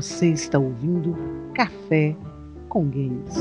[0.00, 1.16] Você está ouvindo
[1.52, 2.14] Café
[2.68, 3.34] com Games.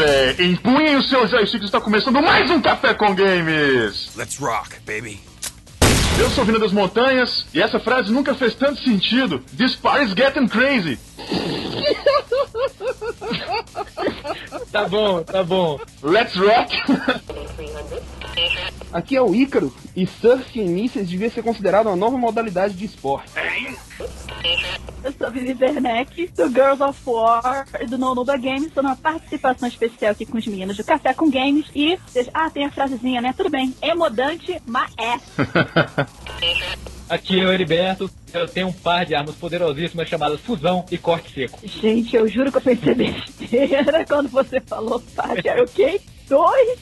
[0.00, 0.42] Café.
[0.42, 4.16] Empunhem os seus joysticks, está começando mais um Café com Games.
[4.16, 5.20] Let's rock, baby.
[6.18, 9.40] Eu sou Vina das Montanhas e essa frase nunca fez tanto sentido.
[9.56, 10.98] This party's getting crazy.
[14.72, 15.78] tá bom, tá bom.
[16.02, 16.76] Let's rock.
[18.92, 22.86] Aqui é o Ícaro e surf em mísseis devia ser considerado uma nova modalidade de
[22.86, 23.30] esporte.
[25.30, 28.66] Eu Vivi Werneck, do Girls of War e do Nonuba Games.
[28.66, 31.66] Estou numa participação especial aqui com os meninos do Café com Games.
[31.72, 31.96] E,
[32.34, 33.32] ah, tem a frasezinha, né?
[33.36, 35.20] Tudo bem, emodante, mas é.
[37.08, 41.32] Aqui é o Heriberto, eu tenho um par de armas poderosíssimas chamadas fusão e corte
[41.32, 41.60] seco.
[41.64, 46.00] Gente, eu juro que eu pensei besteira quando você falou par de ok?
[46.28, 46.78] Dois?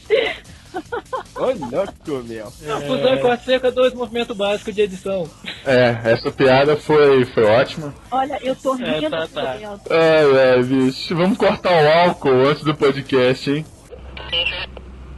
[1.37, 2.47] Ô, louco, meu.
[2.47, 2.87] É...
[2.87, 5.29] Fusão e corte seco é dois movimentos básicos de edição.
[5.65, 7.95] É, essa piada foi, foi ótima.
[8.11, 9.07] Olha, eu tô rindo.
[9.07, 9.57] É, tá, tá.
[9.91, 11.15] Ai, ai, bicho.
[11.15, 13.67] Vamos cortar o álcool antes do podcast, hein?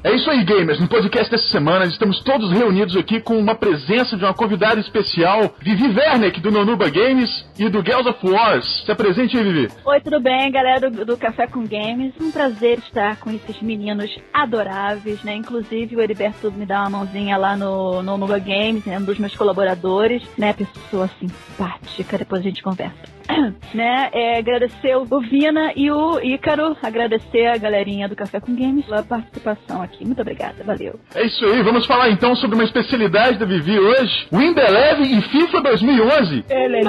[0.02, 0.80] É isso aí, gamers.
[0.80, 5.54] No podcast dessa semana, estamos todos reunidos aqui com uma presença de uma convidada especial,
[5.60, 8.82] Vivi Werneck, do Nonuba Games e do Girls of Wars.
[8.86, 9.69] Se apresente aí, Vivi.
[9.84, 12.14] Oi, tudo bem, galera do, do, Café com Games.
[12.19, 15.34] Um prazer estar com esses meninos adoráveis, né?
[15.34, 19.19] Inclusive, o Heriberto me dá uma mãozinha lá no, no Nonuba Games, é um dos
[19.19, 20.54] meus colaboradores, né?
[20.54, 23.19] Pessoa simpática, depois a gente conversa.
[23.74, 24.10] né?
[24.12, 29.02] É, agradecer o Vina e o Ícaro, agradecer a galerinha do Café com Games pela
[29.02, 30.04] participação aqui.
[30.04, 30.98] Muito obrigada, valeu.
[31.14, 35.22] É isso aí, vamos falar então sobre uma especialidade da Vivi hoje: Wind Eleven e
[35.22, 36.44] FIFA 2011.
[36.48, 36.88] Elele.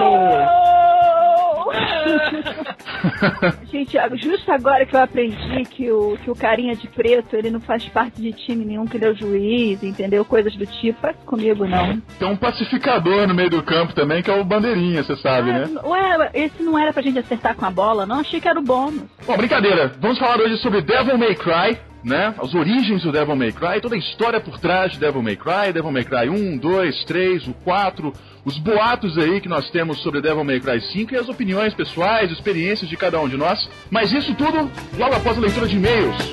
[3.71, 7.59] Gente, justo agora que eu aprendi que o, que o carinha de preto, ele não
[7.59, 10.25] faz parte de time nenhum, que ele é o juiz, entendeu?
[10.25, 11.99] Coisas do tipo, faz comigo não.
[12.19, 15.53] Tem um pacificador no meio do campo também, que é o bandeirinha, você sabe, é,
[15.53, 15.69] né?
[15.83, 18.19] Ué, esse não era pra gente acertar com a bola, não?
[18.19, 19.03] Achei que era o bônus.
[19.25, 19.93] Bom, brincadeira.
[19.99, 22.33] Vamos falar hoje sobre Devil May Cry, né?
[22.39, 25.73] As origens do Devil May Cry, toda a história por trás de Devil May Cry,
[25.73, 28.13] Devil May Cry 1, 2, 3, o 4,
[28.43, 32.31] os boatos aí que nós temos sobre Devil May Cry 5 e as opiniões pessoais,
[32.31, 33.69] experiências de cada um de nós.
[33.89, 36.31] Mas isso tudo logo após a leitura de e-mails.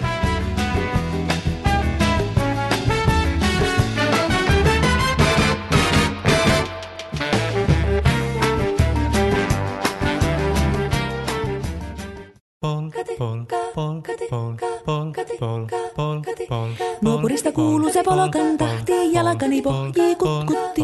[17.29, 20.83] Kuuluu se polokan tahti, jalkani pohjii kutkutti.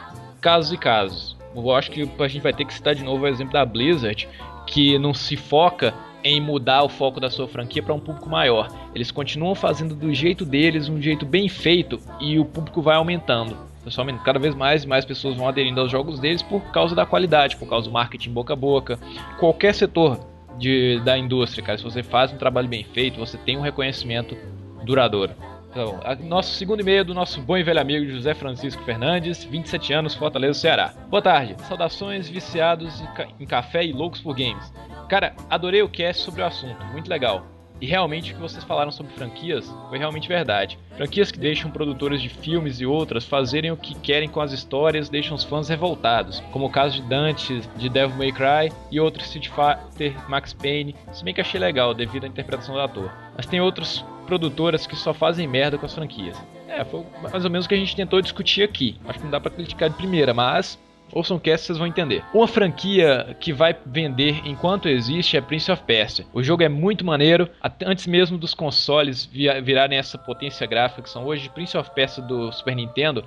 [0.40, 1.36] casos e casos.
[1.54, 4.28] Eu acho que a gente vai ter que citar de novo o exemplo da Blizzard,
[4.66, 8.68] que não se foca em mudar o foco da sua franquia para um público maior.
[8.94, 13.56] Eles continuam fazendo do jeito deles, um jeito bem feito, e o público vai aumentando.
[13.84, 17.06] Pessoalmente, cada vez mais e mais pessoas vão aderindo aos jogos deles por causa da
[17.06, 18.98] qualidade, por causa do marketing boca a boca.
[19.38, 20.18] Qualquer setor
[20.58, 24.36] de, da indústria, cara, se você faz um trabalho bem feito, você tem um reconhecimento
[24.84, 25.32] duradouro.
[25.76, 29.92] Então, nosso segundo e-mail é do nosso bom e velho amigo José Francisco Fernandes, 27
[29.92, 30.94] anos, Fortaleza, Ceará.
[31.10, 34.72] Boa tarde, saudações viciados em ca- em café e loucos por games.
[35.06, 37.44] Cara, adorei o cast sobre o assunto, muito legal.
[37.78, 40.78] E realmente o que vocês falaram sobre franquias foi realmente verdade.
[40.96, 45.10] Franquias que deixam produtores de filmes e outras fazerem o que querem com as histórias
[45.10, 49.26] deixam os fãs revoltados, como o caso de Dante, de Devil May Cry e outros
[49.26, 53.12] Street Fighter, Max Payne, se bem que achei legal devido à interpretação do ator.
[53.36, 56.36] Mas tem outros produtoras que só fazem merda com as franquias.
[56.68, 58.98] É, foi mais ou menos o que a gente tentou discutir aqui.
[59.06, 60.78] Acho que não dá pra criticar de primeira, mas
[61.12, 62.24] Ouçam cast, vocês vão entender.
[62.34, 66.26] Uma franquia que vai vender enquanto existe é Prince of Persia.
[66.32, 67.48] O jogo é muito maneiro,
[67.84, 71.48] antes mesmo dos consoles virarem essa potência gráfica que são hoje.
[71.48, 73.24] Prince of Persia do Super Nintendo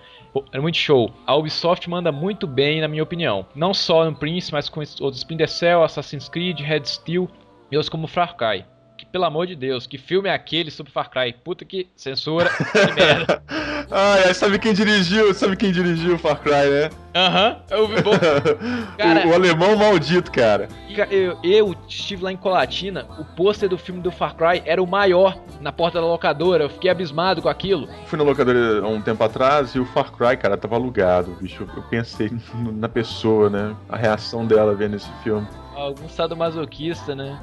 [0.52, 1.12] é muito show.
[1.26, 3.46] A Ubisoft manda muito bem, na minha opinião.
[3.56, 7.30] Não só no Prince, mas com outros Splinter Cell, Assassin's Creed, Red Steel
[7.72, 8.66] e outros como Far Cry.
[9.00, 11.32] Que, pelo amor de Deus, que filme é aquele sobre Far Cry?
[11.32, 12.64] Puta que censura, que
[13.00, 13.42] merda.
[13.90, 15.34] Ai, ai, sabe quem dirigiu?
[15.34, 16.90] Sabe quem dirigiu o Far Cry, né?
[17.16, 18.12] Aham, eu vi bom.
[19.00, 20.68] Cara- o, o alemão maldito, cara.
[20.94, 24.84] Ca- Eu, eu estive lá em Colatina, o pôster do filme do Far Cry era
[24.84, 27.88] o maior na porta da locadora, eu fiquei abismado com aquilo.
[28.06, 31.66] Fui na locadora há um tempo atrás e o Far Cry, cara, tava alugado, bicho.
[31.74, 32.30] Eu pensei
[32.76, 33.74] na pessoa, né?
[33.88, 35.48] A reação dela vendo esse filme.
[35.74, 37.40] Algum sadomasoquista, né?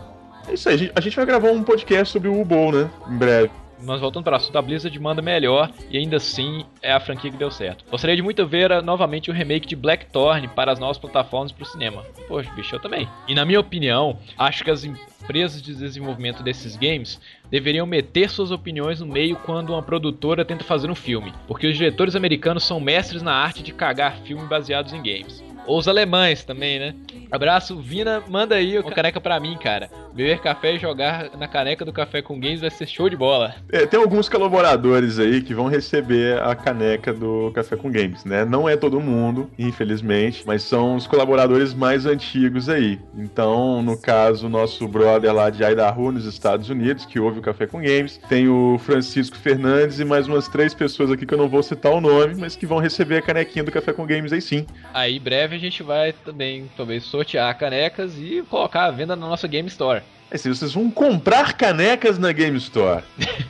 [0.49, 2.91] É isso aí, a gente, vai gravar um podcast sobre o Ubol, né?
[3.09, 3.51] Em breve.
[3.83, 7.31] Mas voltando para o assunto, a Blizzard manda melhor e ainda assim é a franquia
[7.31, 7.85] que deu certo.
[7.91, 11.67] Gostaria de muito ver novamente o remake de Blackthorn para as novas plataformas para o
[11.67, 12.03] cinema.
[12.27, 13.09] Poxa, bicho, eu também.
[13.29, 18.51] E na minha opinião, acho que as empresas de desenvolvimento desses games deveriam meter suas
[18.51, 22.81] opiniões no meio quando uma produtora tenta fazer um filme, porque os diretores americanos são
[22.81, 25.45] mestres na arte de cagar filmes baseados em games.
[25.67, 26.95] Ou os alemães também, né?
[27.31, 29.91] Abraço, Vina, manda aí uma caneca pra mim, cara.
[30.15, 33.55] Beber café e jogar na caneca do Café com Games vai ser show de bola.
[33.71, 38.45] É, tem alguns colaboradores aí que vão receber a caneca do Café com Games, né?
[38.45, 42.99] Não é todo mundo, infelizmente, mas são os colaboradores mais antigos aí.
[43.15, 47.67] Então, no caso, nosso brother lá de Idaho, nos Estados Unidos, que ouve o Café
[47.67, 51.49] com Games, tem o Francisco Fernandes e mais umas três pessoas aqui que eu não
[51.49, 54.41] vou citar o nome, mas que vão receber a canequinha do Café com Games aí
[54.41, 54.67] sim.
[54.95, 59.49] Aí, breve, a gente vai também, talvez, sortear canecas e colocar à venda na nossa
[59.49, 60.03] Game Store.
[60.31, 63.03] É assim, vocês vão comprar canecas na Game Store.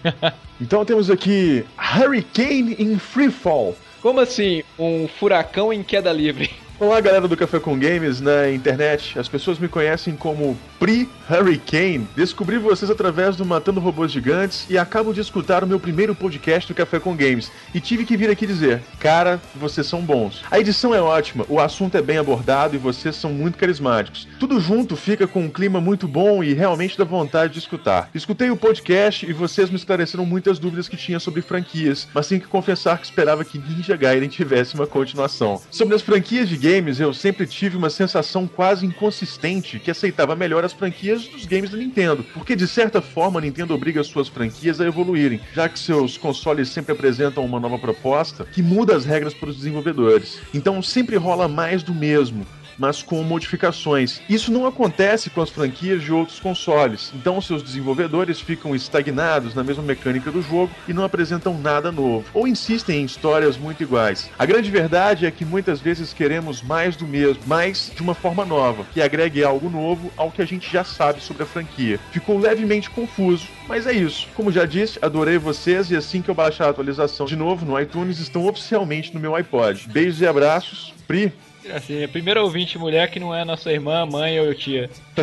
[0.61, 3.77] então temos aqui Hurricane in Free Fall.
[4.01, 6.51] Como assim, um furacão em queda livre?
[6.78, 9.18] Olá, galera do Café com Games na internet.
[9.18, 12.06] As pessoas me conhecem como Pri Hurricane.
[12.14, 16.71] Descobri vocês através do Matando Robôs Gigantes e acabo de escutar o meu primeiro podcast
[16.71, 17.50] do Café com Games.
[17.75, 20.42] E tive que vir aqui dizer: Cara, vocês são bons.
[20.50, 24.28] A edição é ótima, o assunto é bem abordado e vocês são muito carismáticos.
[24.38, 28.11] Tudo junto fica com um clima muito bom e realmente dá vontade de escutar.
[28.14, 32.42] Escutei o podcast e vocês me esclareceram muitas dúvidas que tinha sobre franquias, mas tenho
[32.42, 35.59] que confessar que esperava que Ninja Gaiden tivesse uma continuação.
[35.71, 40.64] Sobre as franquias de games, eu sempre tive uma sensação quase inconsistente que aceitava melhor
[40.64, 44.80] as franquias dos games da Nintendo, porque de certa forma a Nintendo obriga suas franquias
[44.80, 49.32] a evoluírem, já que seus consoles sempre apresentam uma nova proposta que muda as regras
[49.32, 50.40] para os desenvolvedores.
[50.52, 52.44] Então sempre rola mais do mesmo
[52.78, 54.21] mas com modificações.
[54.28, 59.64] Isso não acontece com as franquias de outros consoles, então seus desenvolvedores ficam estagnados na
[59.64, 64.30] mesma mecânica do jogo e não apresentam nada novo, ou insistem em histórias muito iguais.
[64.38, 68.45] A grande verdade é que muitas vezes queremos mais do mesmo, mas de uma forma
[68.45, 71.99] nova, que agregue algo novo ao que a gente já sabe sobre a franquia.
[72.11, 74.28] Ficou levemente confuso, mas é isso.
[74.35, 77.78] Como já disse, adorei vocês e assim que eu baixar a atualização de novo no
[77.80, 79.88] iTunes, estão oficialmente no meu iPod.
[79.88, 80.95] Beijos e abraços.
[81.06, 81.33] Pri,
[81.75, 84.88] Assim, a primeira ouvinte mulher que não é nossa irmã, mãe ou tia.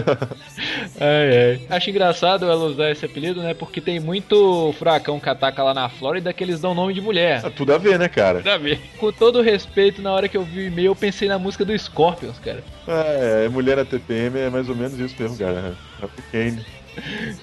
[1.00, 1.62] ai, ai.
[1.70, 3.54] Acho engraçado ela usar esse apelido, né?
[3.54, 7.42] Porque tem muito furacão que ataca lá na Flórida que eles dão nome de mulher.
[7.42, 8.40] tá tudo a ver, né, cara?
[8.40, 8.80] Tudo a ver.
[8.98, 11.78] Com todo respeito, na hora que eu vi o e-mail, eu pensei na música do
[11.78, 12.64] Scorpions, cara.
[12.88, 15.76] É, mulher na TPM é mais ou menos isso mesmo, cara.
[16.02, 16.64] É pequeno.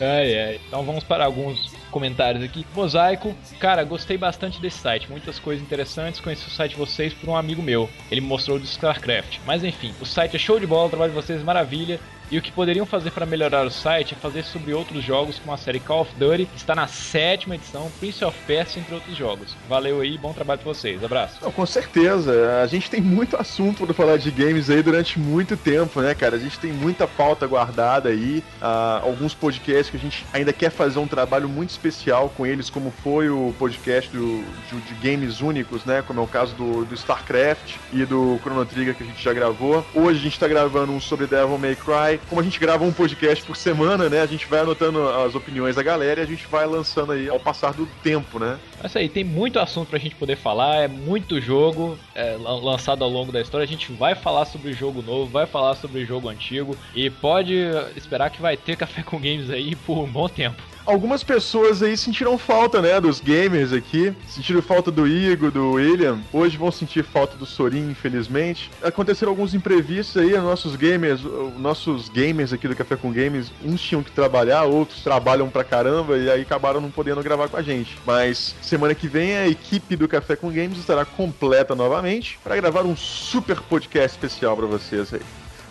[0.01, 0.61] Ai, ai.
[0.67, 2.67] Então vamos para alguns comentários aqui.
[2.75, 5.11] Mosaico, cara, gostei bastante desse site.
[5.11, 6.21] Muitas coisas interessantes.
[6.21, 7.89] Conheci o site de vocês por um amigo meu.
[8.11, 9.39] Ele me mostrou do StarCraft.
[9.47, 12.01] Mas enfim, o site é show de bola, o trabalho de vocês é maravilha.
[12.31, 15.53] E o que poderiam fazer para melhorar o site é fazer sobre outros jogos, como
[15.53, 19.17] a série Call of Duty, que está na sétima edição, Prince of Persia, entre outros
[19.17, 19.57] jogos.
[19.69, 21.03] Valeu aí, bom trabalho pra vocês.
[21.03, 21.39] Abraço.
[21.43, 22.61] Não, com certeza.
[22.63, 26.37] A gente tem muito assunto para falar de games aí durante muito tempo, né, cara?
[26.37, 28.45] A gente tem muita pauta guardada aí.
[28.63, 32.69] ah, alguns podcasts que a gente ainda quer fazer um trabalho muito especial com eles,
[32.69, 36.03] como foi o podcast do, de, de games únicos, né?
[36.07, 39.33] Como é o caso do, do StarCraft e do Chrono Trigger que a gente já
[39.33, 39.85] gravou.
[39.95, 42.21] Hoje a gente tá gravando um sobre Devil May Cry.
[42.29, 44.21] Como a gente grava um podcast por semana, né?
[44.21, 47.41] A gente vai anotando as opiniões da galera e a gente vai lançando aí ao
[47.41, 48.59] passar do tempo, né?
[48.83, 52.63] É isso aí, tem muito assunto pra gente poder falar, é muito jogo é, lan-
[52.63, 53.65] lançado ao longo da história.
[53.65, 57.55] A gente vai falar sobre jogo novo, vai falar sobre jogo antigo e pode
[57.97, 60.63] esperar que vai ter café com games aí por um bom tempo.
[60.91, 64.13] Algumas pessoas aí sentiram falta, né, dos gamers aqui.
[64.27, 66.19] Sentiram falta do Igor, do William.
[66.33, 68.73] Hoje vão sentir falta do Sorin, infelizmente.
[68.83, 73.81] Aconteceram alguns imprevistos aí, nossos gamers, os nossos gamers aqui do Café com Games, uns
[73.81, 77.63] tinham que trabalhar, outros trabalham pra caramba e aí acabaram não podendo gravar com a
[77.63, 77.97] gente.
[78.05, 82.83] Mas semana que vem a equipe do Café com Games estará completa novamente para gravar
[82.83, 85.23] um super podcast especial pra vocês aí.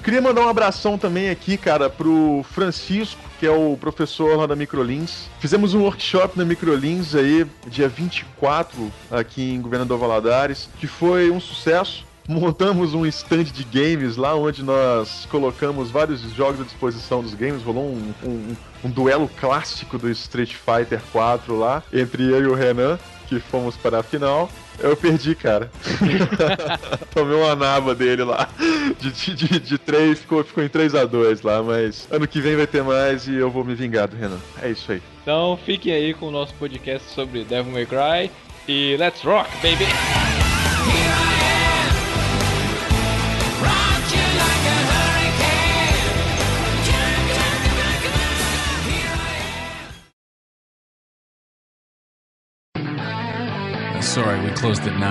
[0.02, 4.56] Queria mandar um abração também aqui, cara, pro Francisco, que é o professor lá da
[4.56, 5.30] Microlins.
[5.40, 11.40] Fizemos um workshop na Microlins aí, dia 24, aqui em Governador Valadares, que foi um
[11.40, 12.06] sucesso.
[12.28, 17.64] Montamos um stand de games lá, onde nós colocamos vários jogos à disposição dos games.
[17.64, 22.54] Rolou um, um- um duelo clássico do Street Fighter 4 lá, entre eu e o
[22.54, 24.48] Renan, que fomos para a final.
[24.82, 25.72] Eu perdi, cara.
[27.14, 28.50] Tomei uma naba dele lá.
[29.00, 32.42] De, de, de, de 3, ficou, ficou em 3 a 2 lá, mas ano que
[32.42, 34.40] vem vai ter mais e eu vou me vingar do Renan.
[34.62, 35.02] É isso aí.
[35.22, 38.32] Então fiquem aí com o nosso podcast sobre Devil May Cry
[38.68, 39.86] e let's rock, baby!
[54.20, 55.02] Sorry, we closed at 9.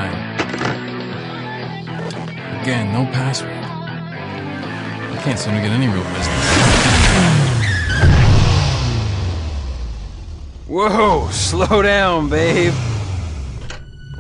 [2.61, 3.51] Again, no password.
[3.51, 6.37] I can't seem to get any real business.
[10.67, 12.75] Whoa, slow down, babe.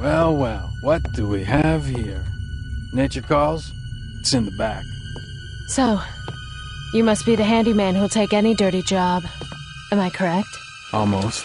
[0.00, 2.24] Well, well, what do we have here?
[2.94, 3.70] Nature calls?
[4.20, 4.84] It's in the back.
[5.66, 6.00] So,
[6.94, 9.22] you must be the handyman who'll take any dirty job.
[9.92, 10.48] Am I correct?
[10.94, 11.44] Almost.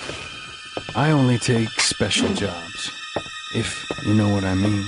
[0.96, 3.03] I only take special jobs.
[3.56, 4.84] If you know what I mean.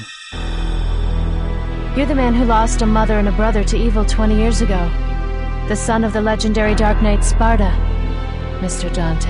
[1.95, 4.89] You're the man who lost a mother and a brother to evil 20 years ago.
[5.67, 7.71] The son of the legendary Dark Knight Sparta,
[8.61, 8.89] Mr.
[8.91, 9.29] Dante.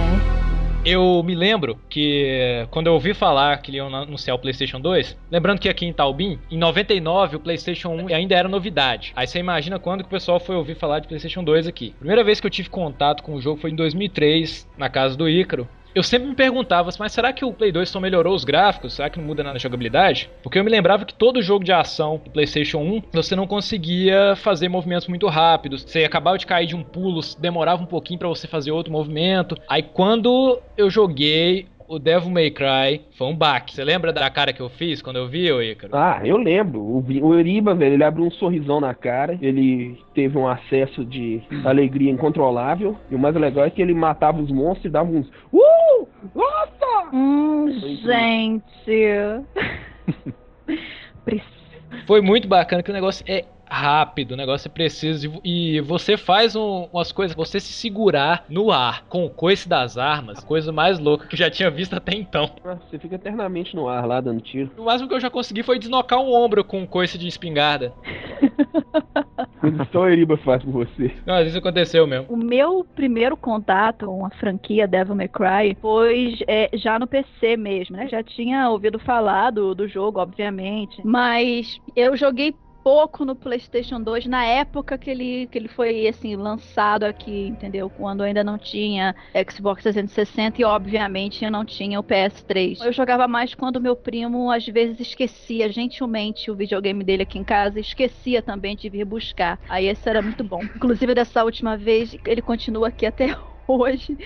[0.86, 5.18] Eu me lembro que eh, quando eu ouvi falar que iam anunciar o PlayStation 2,
[5.30, 9.12] lembrando que aqui em Taubim, em 99 o PlayStation 1 ainda era novidade.
[9.18, 11.94] Aí você imagina quando que o pessoal foi ouvir falar de PlayStation 2 aqui.
[11.98, 15.28] Primeira vez que eu tive contato com o jogo foi em 2003, na casa do
[15.28, 15.68] Ícaro.
[15.96, 18.94] Eu sempre me perguntava, mas será que o Play 2 só melhorou os gráficos?
[18.94, 20.30] Será que não muda nada na jogabilidade?
[20.44, 24.36] Porque eu me lembrava que todo jogo de ação do PlayStation 1 você não conseguia
[24.36, 25.84] fazer movimentos muito rápidos.
[25.84, 29.58] Você acabava de cair de um pulo, demorava um pouquinho para você fazer outro movimento.
[29.70, 33.74] Aí quando eu joguei o Devil May Cry foi um baque.
[33.74, 35.96] Você lembra da cara que eu fiz quando eu vi, o Ícaro?
[35.96, 36.80] Ah, eu lembro.
[36.82, 39.38] O, Vi- o Eriba, velho, ele abriu um sorrisão na cara.
[39.42, 42.98] Ele teve um acesso de alegria incontrolável.
[43.10, 45.28] E o mais legal é que ele matava os monstros e dava uns.
[45.54, 46.08] Uh!
[46.34, 47.10] Nossa!
[47.14, 47.68] Hum,
[48.04, 48.66] gente.
[52.08, 56.56] Foi muito bacana que o negócio é rápido, o negócio é preciso e, você faz
[56.56, 61.00] um- umas coisas, você se segurar no ar com o coice das armas, coisa mais
[61.00, 62.50] louca que eu já tinha visto até então.
[62.90, 64.72] Você fica eternamente no ar lá dando tiro.
[64.78, 67.94] O máximo que eu já consegui foi desnocar um ombro com um coice de espingarda.
[69.92, 71.12] Só o Eriba faz por você.
[71.26, 72.28] Não, isso aconteceu mesmo.
[72.30, 77.58] O meu primeiro contato com a franquia Devil May Cry foi é, já no PC
[77.58, 78.08] mesmo, né?
[78.08, 82.54] Já tinha ouvido falar do, do jogo, obviamente, mas eu joguei
[82.86, 87.90] pouco no PlayStation 2 na época que ele, que ele foi assim lançado aqui, entendeu?
[87.90, 89.16] Quando ainda não tinha
[89.50, 92.86] Xbox 360 e obviamente eu não tinha o PS3.
[92.86, 97.44] Eu jogava mais quando meu primo às vezes esquecia gentilmente o videogame dele aqui em
[97.44, 99.60] casa, esquecia também de vir buscar.
[99.68, 100.62] Aí esse era muito bom.
[100.64, 103.55] Inclusive dessa última vez ele continua aqui até hoje,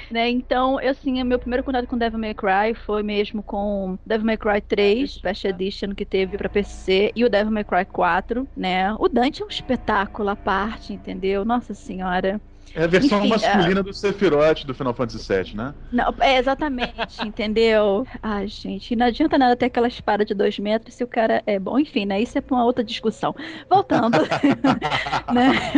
[0.09, 0.29] né?
[0.29, 4.37] Então, eu, assim, meu primeiro contato com Devil May Cry foi mesmo com Devil May
[4.37, 8.93] Cry 3, Special Edition que teve pra PC, e o Devil May Cry 4, né?
[8.95, 11.45] O Dante é um espetáculo à parte, entendeu?
[11.45, 12.41] Nossa senhora.
[12.73, 15.75] É a versão Enfim, masculina do Sephiroth do Final Fantasy VII, né?
[15.91, 16.93] Não, é exatamente,
[17.25, 18.05] entendeu?
[18.21, 21.57] Ai, gente, não adianta nada ter aquela espada de dois metros se o cara é
[21.59, 21.79] bom.
[21.79, 22.21] Enfim, né?
[22.21, 23.33] Isso é pra uma outra discussão.
[23.69, 24.19] Voltando,
[25.27, 25.73] né?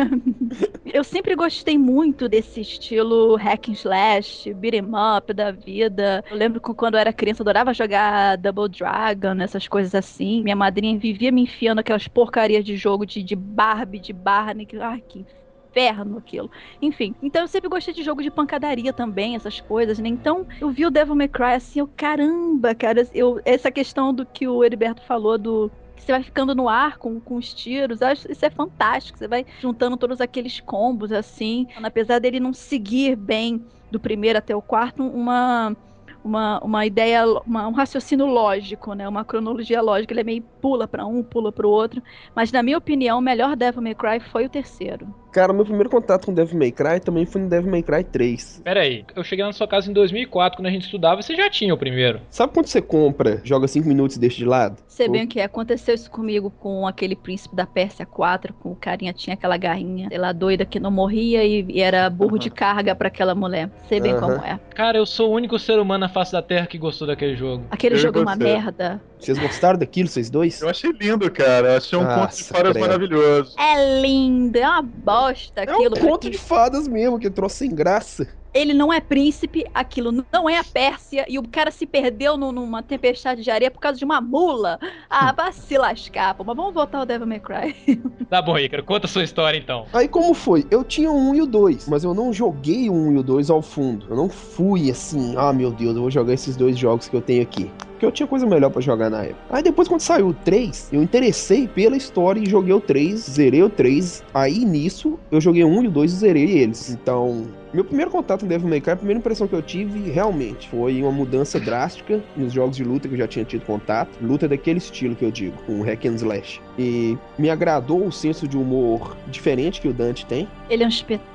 [0.85, 6.23] Eu sempre gostei muito desse estilo hack and slash, beat 'em up da vida.
[6.29, 10.43] Eu lembro que quando eu era criança eu adorava jogar Double Dragon, essas coisas assim.
[10.43, 14.65] Minha madrinha vivia me enfiando aquelas porcarias de jogo de, de Barbie, de Barney.
[14.65, 15.25] que- Ai, que
[15.71, 16.51] inferno aquilo.
[16.81, 20.09] Enfim, então eu sempre gostei de jogo de pancadaria também, essas coisas, né?
[20.09, 24.25] Então eu vi o Devil May Cry assim, eu, caramba, cara, eu, essa questão do
[24.25, 25.71] que o Heriberto falou do.
[25.97, 29.19] Você vai ficando no ar com, com os tiros, acho isso é fantástico.
[29.19, 31.67] Você vai juntando todos aqueles combos assim.
[31.81, 35.77] Apesar dele não seguir bem do primeiro até o quarto, uma,
[36.23, 39.07] uma, uma ideia, uma- um raciocínio lógico, né?
[39.07, 40.11] Uma cronologia lógica.
[40.11, 42.01] Ele é meio pula pra um, pula pro outro.
[42.35, 45.13] Mas na minha opinião, o melhor Devil May Cry foi o terceiro.
[45.31, 48.61] Cara, meu primeiro contato com Devil May Cry também foi no Devil May Cry 3.
[48.65, 51.49] Pera aí, eu cheguei na sua casa em 2004, quando a gente estudava, você já
[51.49, 52.19] tinha o primeiro.
[52.29, 54.77] Sabe quando você compra, joga 5 minutos e deixa de lado?
[54.89, 55.45] Sei bem o que é.
[55.45, 60.09] Aconteceu isso comigo com aquele príncipe da Pérsia 4, com o carinha tinha aquela garrinha,
[60.09, 63.69] sei lá, doida que não morria e, e era burro de carga pra aquela mulher.
[63.87, 64.59] Sei bem como é.
[64.75, 67.65] Cara, eu sou o único ser humano na face da Terra que gostou daquele jogo.
[67.71, 69.01] Aquele Eu jogo é uma merda.
[69.21, 70.59] Vocês gostaram daquilo, vocês dois?
[70.61, 71.73] Eu achei lindo, cara.
[71.73, 72.79] Eu achei um Nossa, conto de fadas credo.
[72.79, 73.55] maravilhoso.
[73.59, 75.99] É lindo, é uma bosta É um aquilo.
[75.99, 78.27] conto de fadas mesmo, que trouxe sem graça.
[78.53, 82.51] Ele não é príncipe, aquilo não é a Pérsia, e o cara se perdeu nu-
[82.51, 84.77] numa tempestade de areia por causa de uma mula.
[85.09, 86.43] Ah, vai se lascar, pô.
[86.43, 87.75] Mas vamos voltar ao Devil May Cry.
[88.29, 89.85] Tá bom, Ícaro, conta a sua história então.
[89.93, 90.65] Aí como foi?
[90.71, 93.23] Eu tinha o 1 e o 2, mas eu não joguei o 1 e o
[93.23, 94.05] 2 ao fundo.
[94.09, 97.21] Eu não fui assim, ah meu Deus, eu vou jogar esses dois jogos que eu
[97.21, 97.69] tenho aqui.
[98.01, 99.43] Porque eu tinha coisa melhor pra jogar na época.
[99.51, 103.61] Aí depois quando saiu o 3, eu interessei pela história e joguei o 3, zerei
[103.61, 104.23] o 3.
[104.33, 106.89] Aí nisso eu joguei 1 e o 2 e zerei eles.
[106.89, 110.67] Então, meu primeiro contato com Devil May Cry, a primeira impressão que eu tive realmente
[110.67, 114.17] foi uma mudança drástica nos jogos de luta que eu já tinha tido contato.
[114.19, 116.59] Luta daquele estilo que eu digo, com hack and slash.
[116.79, 120.47] E me agradou o senso de humor diferente que o Dante tem.
[120.69, 121.30] Ele é um espetáculo,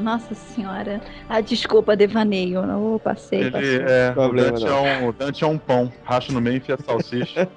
[0.00, 1.00] nossa senhora.
[1.28, 2.66] Ah, desculpa, devaneio.
[2.66, 3.78] Não passei, Ele passei.
[3.78, 4.12] é.
[4.16, 4.86] O Dante não.
[4.86, 5.92] é, um, o Dante é um pão.
[6.04, 7.48] Racha no meio e enfia salsicha.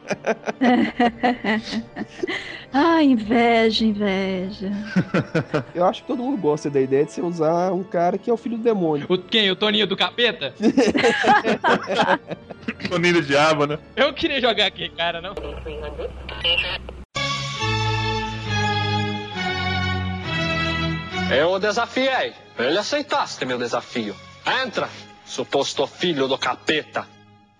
[2.74, 4.72] ah, inveja, inveja.
[5.76, 8.34] Eu acho que todo mundo gosta da ideia de você usar um cara que é
[8.34, 9.06] o filho do demônio.
[9.10, 9.50] O, quem?
[9.52, 10.54] O Toninho do Capeta?
[12.90, 13.78] Toninho do diabo, né?
[13.96, 15.34] Eu queria jogar aquele cara, não?
[21.32, 22.34] Eu o desafiei.
[22.60, 24.15] Ele aceitaste meu desafio.
[24.63, 24.89] Entra,
[25.26, 27.08] suposto filho do capeta.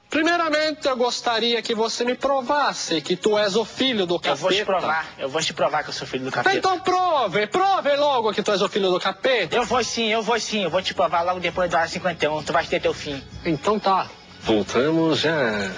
[0.10, 4.34] Primeiramente, eu gostaria que você me provasse que tu és o filho do capeta.
[4.34, 6.57] Eu vou te provar, eu vou te provar que eu sou filho do capeta.
[6.57, 9.55] Então prove, prove logo que tu és o filho do capeta.
[9.55, 12.43] Eu vou sim, eu vou sim, eu vou te provar logo depois da hora 51,
[12.43, 13.23] tu vai ter teu fim.
[13.45, 14.07] Então tá.
[14.41, 15.71] Voltamos já.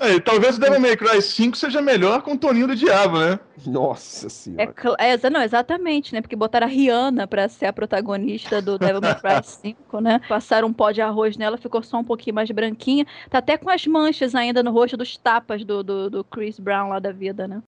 [0.00, 3.38] É, talvez o Devil May Cry 5 seja melhor com o Toninho do Diabo, né?
[3.66, 4.74] Nossa É, senhora.
[4.98, 6.20] é, exa- não, exatamente, né?
[6.20, 10.20] Porque botaram a Rihanna pra ser a protagonista do Devil May Cry 5, né?
[10.28, 13.04] Passaram um pó de arroz nela, ficou só um pouquinho mais branquinha.
[13.28, 16.90] Tá até com as manchas ainda no rosto dos tapas do, do, do Chris Brown
[16.90, 17.60] lá da vida, né?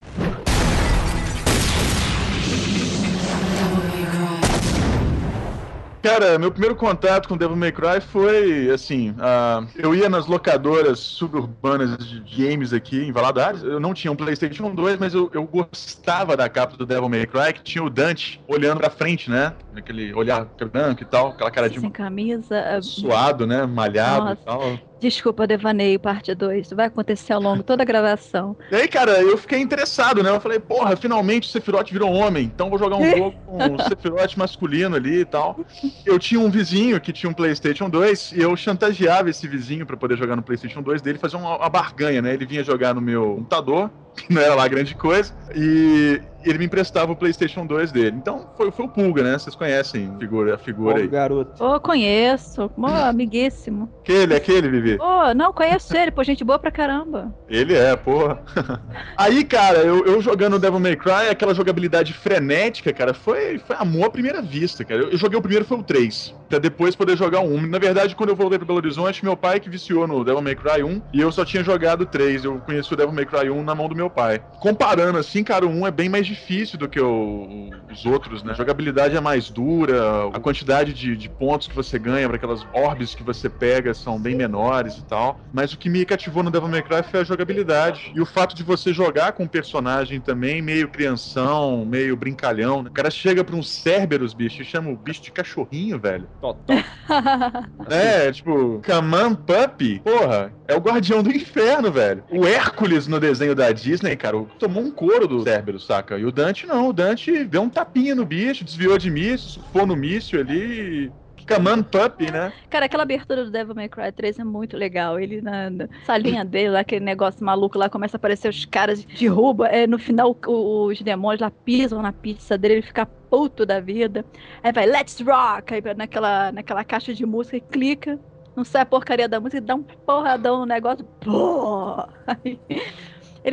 [6.02, 11.00] Cara, meu primeiro contato com Devil May Cry foi, assim, ah, eu ia nas locadoras
[11.00, 15.44] suburbanas de games aqui em Valadares, eu não tinha um Playstation 2, mas eu, eu
[15.44, 19.54] gostava da capa do Devil May Cry, que tinha o Dante olhando pra frente, né?
[19.76, 22.56] Aquele olhar branco e tal, aquela cara de Sem camisa.
[22.56, 23.66] é, suado, né?
[23.66, 24.42] Malhado Nossa.
[24.42, 24.89] e tal.
[25.00, 26.72] Desculpa, devaneio, parte 2.
[26.72, 28.56] Vai acontecer ao longo toda a gravação.
[28.70, 30.30] E aí, cara, eu fiquei interessado, né?
[30.30, 33.82] Eu falei, porra, finalmente o Sephiroth virou homem, então vou jogar um jogo com o
[33.84, 35.60] Sephiroth masculino ali e tal.
[36.06, 39.96] Eu tinha um vizinho que tinha um PlayStation 2 e eu chantageava esse vizinho pra
[39.96, 42.34] poder jogar no PlayStation 2 dele, fazer uma, uma barganha, né?
[42.34, 46.66] Ele vinha jogar no meu computador, que não era lá grande coisa, e ele me
[46.66, 48.16] emprestava o PlayStation 2 dele.
[48.18, 49.38] Então foi, foi o Pulga, né?
[49.38, 51.08] Vocês conhecem a figura, a figura Pobre aí.
[51.08, 51.64] garoto.
[51.64, 52.72] Ô, conheço.
[52.78, 53.90] Ô, amiguíssimo.
[54.02, 54.98] Aquele, aquele, Vivi.
[55.00, 56.12] Ô, não, conheço ele.
[56.12, 57.34] Pô, gente boa pra caramba.
[57.50, 58.42] Ele é, porra.
[59.18, 64.06] Aí, cara, eu, eu jogando Devil May Cry, aquela jogabilidade frenética, cara, foi, foi amor
[64.06, 65.02] à primeira vista, cara.
[65.02, 67.68] Eu, eu joguei o primeiro, foi o 3, pra depois poder jogar 1.
[67.68, 70.56] Na verdade, quando eu voltei pra Belo Horizonte, meu pai que viciou no Devil May
[70.56, 72.44] Cry 1, e eu só tinha jogado o 3.
[72.44, 74.42] Eu conheci o Devil May Cry 1 na mão do meu pai.
[74.60, 78.52] Comparando, assim, cara, o 1 é bem mais difícil do que o- os outros, né?
[78.52, 82.66] A jogabilidade é mais dura, a quantidade de, de pontos que você ganha para aquelas
[82.74, 85.40] orbes que você pega são bem menores e tal.
[85.54, 88.12] Mas o que me cativou no Devil May Cry foi a jogabilidade.
[88.16, 92.84] E o fato de você jogar com um personagem também meio crianção, meio brincalhão.
[92.84, 92.90] né?
[92.90, 96.28] O cara chega pra uns Cerberus, bicho, e chama o bicho de cachorrinho, velho.
[96.40, 96.74] Totó.
[97.90, 102.24] É, tipo, Kaman Puppy, porra, é o guardião do inferno, velho.
[102.32, 106.20] O Hércules no desenho da Disney, cara, tomou um couro do Cerberus, saca?
[106.20, 109.88] E o Dante não, o Dante deu um tapinha no bicho, desviou de míssil, surfou
[109.88, 111.12] no míssil ali.
[111.50, 112.54] Kaman Puppy, né?
[112.70, 115.20] Cara, aquela abertura do Devil May Cry 3 é muito legal.
[115.20, 119.04] Ele na, na salinha dele, lá, aquele negócio maluco lá, começa a aparecer os caras,
[119.04, 119.68] derruba.
[119.68, 124.24] É, no final, os demônios lá pisam na pizza dele, ele fica puto da vida.
[124.64, 125.74] Aí vai, let's rock!
[125.74, 128.20] Aí naquela, naquela caixa de música e clica.
[128.56, 131.04] Não sai a porcaria da música e dá um porradão no negócio.
[131.20, 131.96] Pô!
[132.28, 132.60] Aí,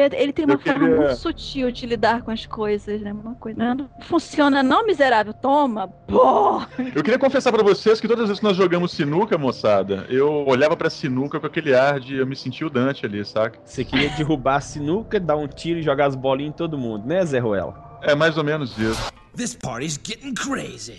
[0.05, 3.13] ele, ele tem uma Eu forma queria- muito sutil de lidar com as coisas, né?
[3.13, 3.59] Uma coisa.
[3.75, 5.33] Não funciona, não, miserável.
[5.33, 5.89] Toma!
[5.89, 6.63] Pô!
[6.95, 10.45] Eu queria confessar pra vocês que todas as vezes que nós jogamos sinuca, moçada, eu
[10.47, 13.59] olhava pra sinuca com aquele ar de eu me sentia o Dante ali, saca?
[13.65, 17.07] Você queria derrubar a sinuca, dar um tiro e jogar as bolinhas em todo mundo,
[17.07, 17.99] né, Zé Ruela?
[18.03, 19.13] É mais ou menos isso.
[19.37, 20.99] This party's getting crazy.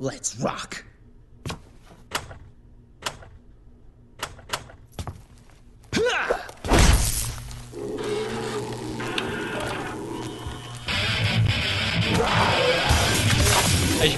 [0.00, 0.82] Let's rock.
[5.92, 6.43] A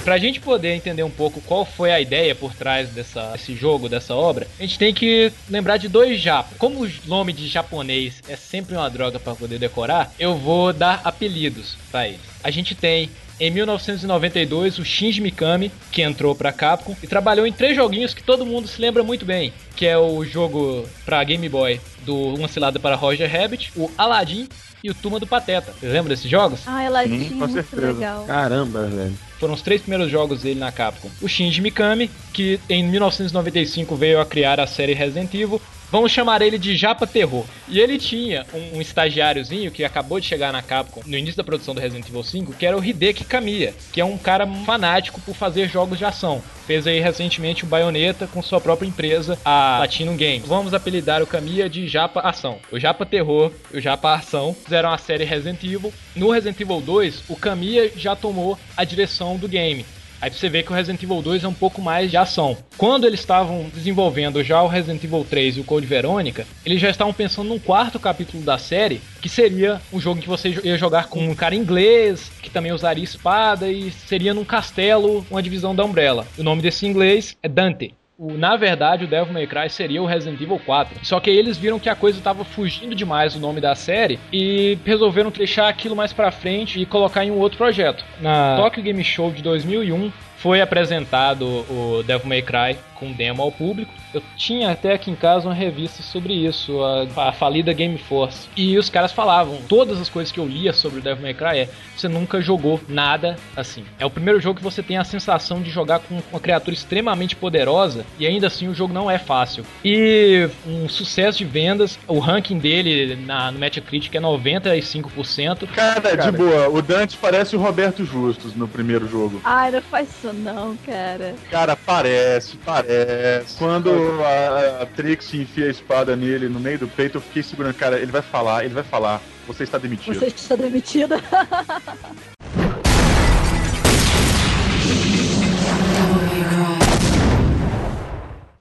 [0.07, 3.89] Pra gente poder entender um pouco qual foi a ideia por trás dessa, desse jogo,
[3.89, 6.57] dessa obra, a gente tem que lembrar de dois japas.
[6.57, 11.01] Como o nome de japonês é sempre uma droga pra poder decorar, eu vou dar
[11.03, 12.21] apelidos pra eles.
[12.41, 17.51] A gente tem em 1992 o Shinji Mikami, que entrou pra Capcom e trabalhou em
[17.51, 21.49] três joguinhos que todo mundo se lembra muito bem, que é o jogo pra Game
[21.49, 24.47] Boy do Uma Cilada para Roger Rabbit, o Aladdin
[24.87, 25.73] e o Turma do Pateta.
[25.73, 26.61] Vocês lembram desses jogos?
[26.65, 27.91] Ah, ela Sim, com muito certeza.
[27.91, 28.23] legal.
[28.25, 29.13] Caramba, velho.
[29.37, 31.09] Foram os três primeiros jogos dele na Capcom.
[31.21, 35.61] O Shinji Mikami, que em 1995 veio a criar a série Resident Evil.
[35.89, 37.45] Vamos chamar ele de Japa Terror.
[37.67, 41.43] E ele tinha um, um estagiáriozinho que acabou de chegar na Capcom no início da
[41.43, 45.21] produção do Resident Evil 5, que era o Hideki Kamiya, que é um cara fanático
[45.21, 46.43] por fazer jogos de ação.
[46.65, 50.45] Fez aí recentemente o Bayonetta com sua própria empresa, a Platinum Games.
[50.45, 52.59] Vamos apelidar o Kamiya de Japa Ação.
[52.69, 55.93] O Japa Terror e o Japa Ação fizeram a série Resident Evil.
[56.13, 59.85] No Resident Evil 2, o Kamiya já tomou a direção do game.
[60.21, 62.57] Aí você vê que o Resident Evil 2 é um pouco mais de ação.
[62.77, 66.89] Quando eles estavam desenvolvendo já o Resident Evil 3 e o Code Verônica, eles já
[66.89, 71.07] estavam pensando num quarto capítulo da série, que seria um jogo que você ia jogar
[71.07, 75.83] com um cara inglês, que também usaria espada e seria num castelo, uma divisão da
[75.83, 76.25] Umbrella.
[76.37, 77.93] O nome desse inglês é Dante.
[78.19, 81.05] O, na verdade, o Devil May Cry seria o Resident Evil 4.
[81.05, 84.19] Só que aí eles viram que a coisa estava fugindo demais do nome da série
[84.33, 88.03] e resolveram deixar aquilo mais pra frente e colocar em um outro projeto.
[88.19, 90.11] Na Tokyo Game Show de 2001,
[90.47, 93.93] foi apresentado o Devil May Cry com demo ao público.
[94.13, 98.47] Eu tinha até aqui em casa uma revista sobre isso, a, a falida Game Force.
[98.55, 101.59] E os caras falavam, todas as coisas que eu lia sobre o Devil May Cry
[101.59, 103.83] é, você nunca jogou nada assim.
[103.99, 107.35] É o primeiro jogo que você tem a sensação de jogar com uma criatura extremamente
[107.35, 109.65] poderosa e ainda assim o jogo não é fácil.
[109.83, 115.67] E um sucesso de vendas, o ranking dele na, no Metacritic é 95%.
[115.67, 116.31] Cara, Cara.
[116.31, 119.41] de boa, o Dante parece o Roberto Justus no primeiro jogo.
[119.43, 121.35] Ai, não faz isso não, cara.
[121.49, 123.57] Cara, parece, parece.
[123.57, 123.89] Quando
[124.23, 127.73] a, a Trix enfia a espada nele no meio do peito, eu fiquei segurando.
[127.73, 129.21] Cara, ele vai falar, ele vai falar.
[129.47, 130.19] Você está demitido.
[130.19, 131.17] Você está demitida.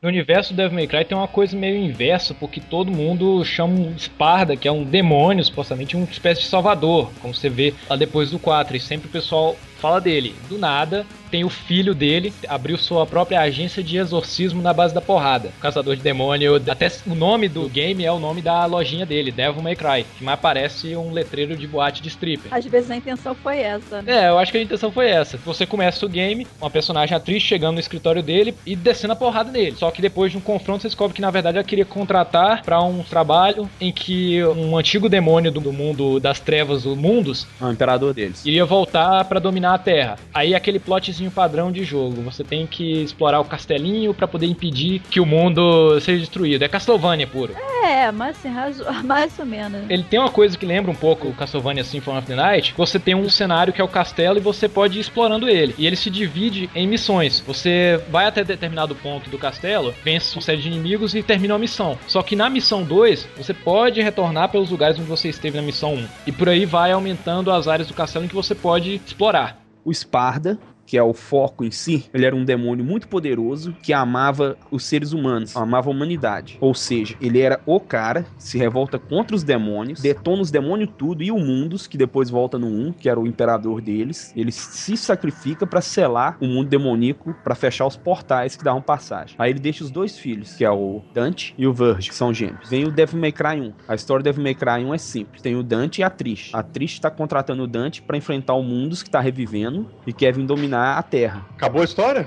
[0.06, 3.74] No universo do Devil May Cry tem uma coisa meio inversa, porque todo mundo chama
[3.74, 7.96] um Sparda, que é um demônio, supostamente uma espécie de salvador, como você vê lá
[7.96, 10.34] depois do 4, e sempre o pessoal fala dele.
[10.48, 15.00] Do nada, tem o filho dele, abriu sua própria agência de exorcismo na base da
[15.00, 15.50] porrada.
[15.58, 19.32] O caçador de demônio, até o nome do game é o nome da lojinha dele,
[19.32, 22.52] Devil May Cry, que mais parece um letreiro de boate de stripper.
[22.52, 24.24] Às vezes a intenção foi essa, né?
[24.24, 25.36] É, eu acho que a intenção foi essa.
[25.38, 29.50] Você começa o game, uma personagem atriz chegando no escritório dele e descendo a porrada
[29.50, 29.76] nele.
[29.76, 32.80] Só que depois de um confronto você descobre que na verdade ela queria contratar para
[32.80, 38.14] um trabalho em que um antigo demônio do mundo das trevas, do mundos, o imperador
[38.14, 38.44] deles.
[38.44, 40.16] iria voltar para dominar a Terra.
[40.32, 45.00] Aí aquele plotzinho padrão de jogo, você tem que explorar o castelinho para poder impedir
[45.10, 46.62] que o mundo seja destruído.
[46.62, 47.54] É Castlevania puro.
[47.82, 48.50] É, mas assim,
[49.04, 49.88] mais ou menos.
[49.88, 52.74] Ele tem uma coisa que lembra um pouco o Castlevania Symphony of the Night.
[52.76, 55.74] Você tem um cenário que é o castelo e você pode ir explorando ele.
[55.78, 57.42] E ele se divide em missões.
[57.46, 61.58] Você vai até determinado ponto do castelo, vence uma série de inimigos e termina a
[61.58, 61.98] missão.
[62.06, 65.94] Só que na missão 2, você pode retornar pelos lugares onde você esteve na missão
[65.94, 66.06] 1.
[66.26, 69.55] E por aí vai aumentando as áreas do castelo em que você pode explorar.
[69.86, 73.92] O Sparda, que é o foco em si, ele era um demônio muito poderoso que
[73.92, 76.56] amava os seres humanos, amava a humanidade.
[76.60, 81.22] Ou seja, ele era o cara, se revolta contra os demônios, detona os demônios tudo
[81.22, 84.32] e o Mundus, que depois volta no 1, que era o imperador deles.
[84.36, 89.34] Ele se sacrifica pra selar o mundo demoníaco, pra fechar os portais que davam passagem.
[89.38, 92.32] Aí ele deixa os dois filhos, que é o Dante e o Virgil, que são
[92.32, 92.68] gêmeos.
[92.68, 93.72] Vem o Devil May Cry 1.
[93.88, 95.42] A história do Devil May Cry 1 é simples.
[95.42, 96.50] Tem o Dante e a Trish.
[96.54, 100.32] A Trish tá contratando o Dante pra enfrentar o Mundus que tá revivendo e quer
[100.32, 101.44] vir dominar a Terra.
[101.56, 102.26] Acabou a história?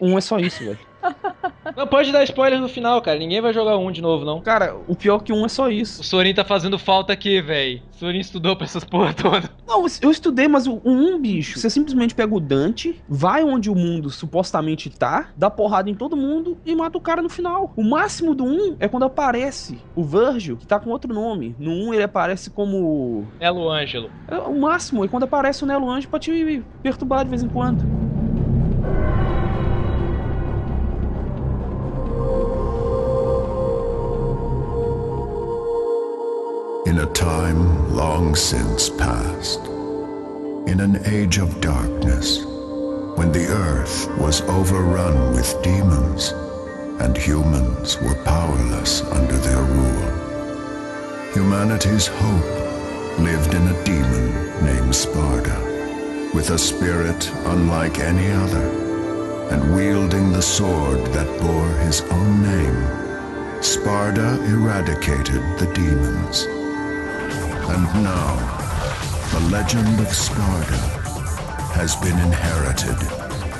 [0.00, 0.78] Um é só isso, velho.
[1.76, 3.18] Não pode dar spoiler no final, cara.
[3.18, 4.40] Ninguém vai jogar um de novo, não.
[4.40, 6.02] Cara, o pior que um é só isso.
[6.02, 7.82] O Sorin tá fazendo falta aqui, velho.
[7.92, 9.50] O Sorin estudou pra essas porra toda.
[9.66, 13.74] Não, eu estudei, mas o 1, bicho, você simplesmente pega o Dante, vai onde o
[13.74, 17.72] mundo supostamente tá, dá porrada em todo mundo e mata o cara no final.
[17.76, 21.56] O máximo do 1 é quando aparece o Virgil, que tá com outro nome.
[21.58, 23.26] No 1 ele aparece como.
[23.40, 24.10] Nelo Ângelo.
[24.28, 27.48] É, o máximo é quando aparece o Nelo Anjo pra te perturbar de vez em
[27.48, 27.84] quando.
[36.86, 39.58] In a time long since past,
[40.66, 42.44] in an age of darkness,
[43.16, 46.32] when the earth was overrun with demons
[47.00, 55.58] and humans were powerless under their rule, humanity's hope lived in a demon named Sparta,
[56.34, 58.68] with a spirit unlike any other,
[59.50, 66.46] and wielding the sword that bore his own name, Sparta eradicated the demons.
[67.66, 68.36] And now,
[69.32, 70.76] the legend of Sparta
[71.74, 72.98] has been inherited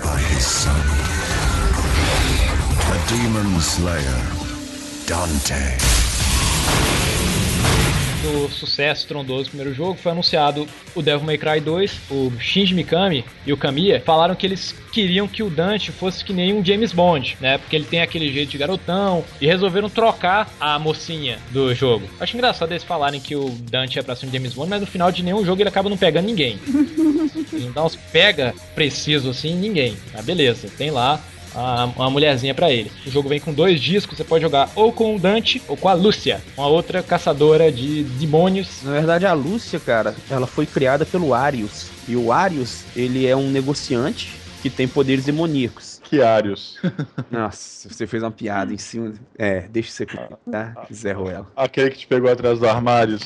[0.02, 0.86] by his son,
[2.90, 4.22] the demon slayer,
[5.06, 7.03] Dante.
[8.34, 12.74] Do sucesso estrondoso do primeiro jogo, foi anunciado o Devil May Cry 2, o Shinji
[12.74, 16.64] Mikami e o Kamiya falaram que eles queriam que o Dante fosse que nem um
[16.64, 17.58] James Bond, né?
[17.58, 22.08] Porque ele tem aquele jeito de garotão e resolveram trocar a mocinha do jogo.
[22.18, 24.86] Acho engraçado eles falarem que o Dante é pra ser um James Bond, mas no
[24.86, 26.58] final de nenhum jogo ele acaba não pegando ninguém.
[27.52, 29.96] Ele não dá uns pega preciso assim, ninguém.
[30.12, 31.20] Mas beleza, tem lá
[31.54, 32.90] a- uma mulherzinha pra ele.
[33.06, 35.88] O jogo vem com dois discos, você pode jogar ou com o Dante ou com
[35.88, 38.82] a Lúcia, uma outra caçadora de demônios.
[38.82, 41.88] Na verdade, a Lúcia, cara, ela foi criada pelo Arius.
[42.08, 46.00] E o Arius, ele é um negociante que tem poderes demoníacos.
[46.02, 46.78] Que Arius.
[47.30, 49.12] Nossa, você fez uma piada em cima.
[49.38, 50.86] É, deixa você tá?
[50.92, 51.46] Zé Ruela.
[51.56, 53.18] Aquele que te pegou atrás do armário.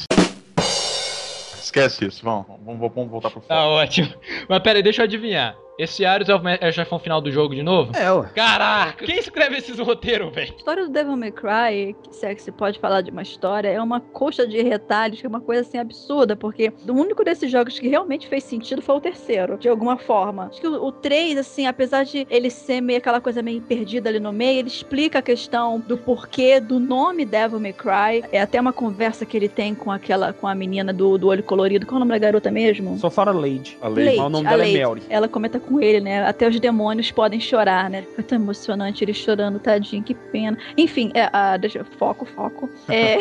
[1.63, 4.13] Esquece isso, vamos, vamos, vamos voltar pro Tá ótimo.
[4.49, 5.55] Mas pera aí, deixa eu adivinhar.
[5.79, 7.97] Esse Ares é o, é o chefão final do jogo de novo?
[7.97, 8.29] É, ué.
[8.35, 10.53] Caraca, quem escreve esses roteiros, velho?
[10.53, 13.69] A história do Devil May Cry, se é que se pode falar de uma história,
[13.69, 17.49] é uma coxa de retalhos, que é uma coisa assim absurda, porque o único desses
[17.49, 20.47] jogos que realmente fez sentido foi o terceiro, de alguma forma.
[20.47, 24.09] Acho que o, o 3, assim, apesar de ele ser meio aquela coisa meio perdida
[24.09, 28.25] ali no meio, ele explica a questão do porquê do nome Devil May Cry.
[28.33, 31.45] É até uma conversa que ele tem com aquela, com a menina do, do olho
[31.45, 31.87] colorido.
[31.87, 32.99] Qual é o nome da garota mesmo?
[32.99, 33.79] Só fora Lady.
[33.81, 34.17] A Lady.
[34.17, 34.77] Mas o nome a dela Lady.
[34.77, 35.03] é Melry.
[35.09, 36.27] Ela comenta com ele, né?
[36.27, 38.03] Até os demônios podem chorar, né?
[38.15, 40.57] Foi tão emocionante ele chorando, tadinho, que pena.
[40.77, 42.69] Enfim, é, ah, deixa, foco, foco.
[42.89, 43.19] É,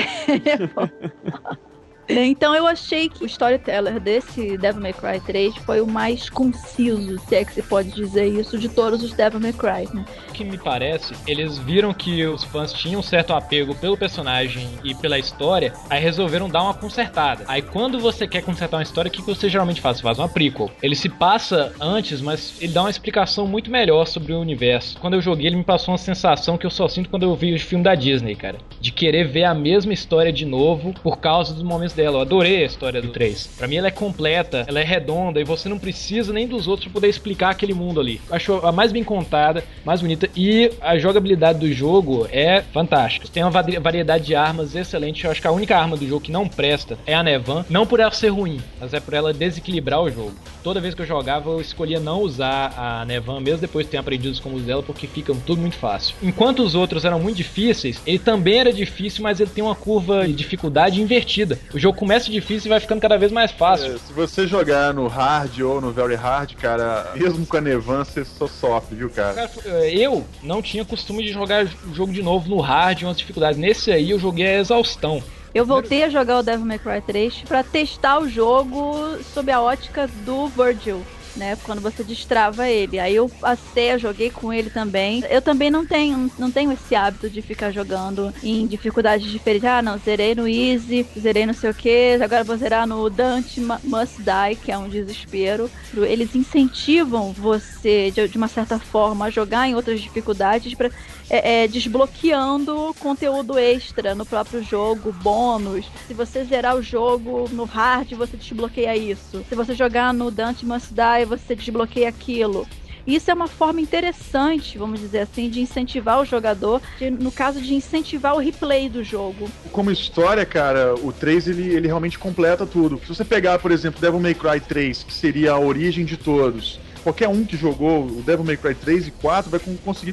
[2.10, 7.20] Então eu achei que o storyteller desse Devil May Cry 3 foi o mais conciso,
[7.20, 10.06] se é que se pode dizer isso, de todos os Devil May Cry, né?
[10.38, 14.94] Que me parece, eles viram que os fãs tinham um certo apego pelo personagem e
[14.94, 17.44] pela história, aí resolveram dar uma consertada.
[17.48, 19.98] Aí quando você quer consertar uma história, o que você geralmente faz?
[19.98, 20.70] Você faz uma prequel.
[20.84, 25.00] Ele se passa antes, mas ele dá uma explicação muito melhor sobre o universo.
[25.00, 27.56] Quando eu joguei, ele me passou uma sensação que eu só sinto quando eu vi
[27.56, 28.60] o filme da Disney, cara.
[28.80, 32.18] De querer ver a mesma história de novo por causa dos momentos dela.
[32.18, 33.56] Eu adorei a história do 3.
[33.58, 36.86] Pra mim ela é completa, ela é redonda e você não precisa nem dos outros
[36.86, 38.22] pra poder explicar aquele mundo ali.
[38.30, 43.28] Eu acho a mais bem contada, mais bonita e a jogabilidade do jogo é fantástica.
[43.32, 45.26] Tem uma vari- variedade de armas excelente.
[45.26, 47.86] Eu acho que a única arma do jogo que não presta é a Nevan, não
[47.86, 50.34] por ela ser ruim, mas é por ela desequilibrar o jogo.
[50.64, 53.98] Toda vez que eu jogava, eu escolhia não usar a Nevan, mesmo depois de ter
[53.98, 56.16] aprendido os combos dela, porque fica tudo muito fácil.
[56.22, 60.28] Enquanto os outros eram muito difíceis, ele também era difícil, mas ele tem uma curva
[60.28, 61.58] de dificuldade invertida.
[61.74, 63.94] O jogo começa difícil e vai ficando cada vez mais fácil.
[63.96, 68.04] É, se você jogar no hard ou no very hard, cara, mesmo com a Nevan,
[68.04, 69.34] você só sofre, viu, cara?
[69.36, 73.18] Cara, eh, eu não tinha costume de jogar o jogo de novo no hard, umas
[73.18, 73.60] dificuldades.
[73.60, 75.24] Nesse aí eu joguei a exaustão.
[75.54, 79.62] Eu voltei a jogar o Devil May Cry 3 pra testar o jogo sob a
[79.62, 81.02] ótica do Virgil.
[81.38, 83.00] Né, quando você destrava ele.
[83.00, 85.24] Aí eu passei, eu joguei com ele também.
[85.30, 89.70] Eu também não tenho, não tenho esse hábito de ficar jogando em dificuldades diferentes.
[89.70, 93.62] Ah, não, zerei no Easy, zerei não sei o que, agora vou zerar no Dante
[93.62, 95.70] Must Die, que é um desespero.
[95.96, 100.90] Eles incentivam você, de, de uma certa forma, a jogar em outras dificuldades pra
[101.30, 105.86] é, é, desbloqueando conteúdo extra no próprio jogo, bônus.
[106.08, 109.44] Se você zerar o jogo no hard, você desbloqueia isso.
[109.48, 112.68] Se você jogar no Dante Must Die, você desbloqueia aquilo.
[113.06, 117.62] Isso é uma forma interessante, vamos dizer assim, de incentivar o jogador, de- no caso
[117.62, 119.50] de incentivar o replay do jogo.
[119.72, 123.00] Como história, cara, o 3 ele, ele realmente completa tudo.
[123.00, 126.82] Se você pegar, por exemplo, Devil May Cry 3, que seria a origem de todos,
[127.02, 130.12] qualquer um que jogou o Devil May Cry 3 e 4 vai con- conseguir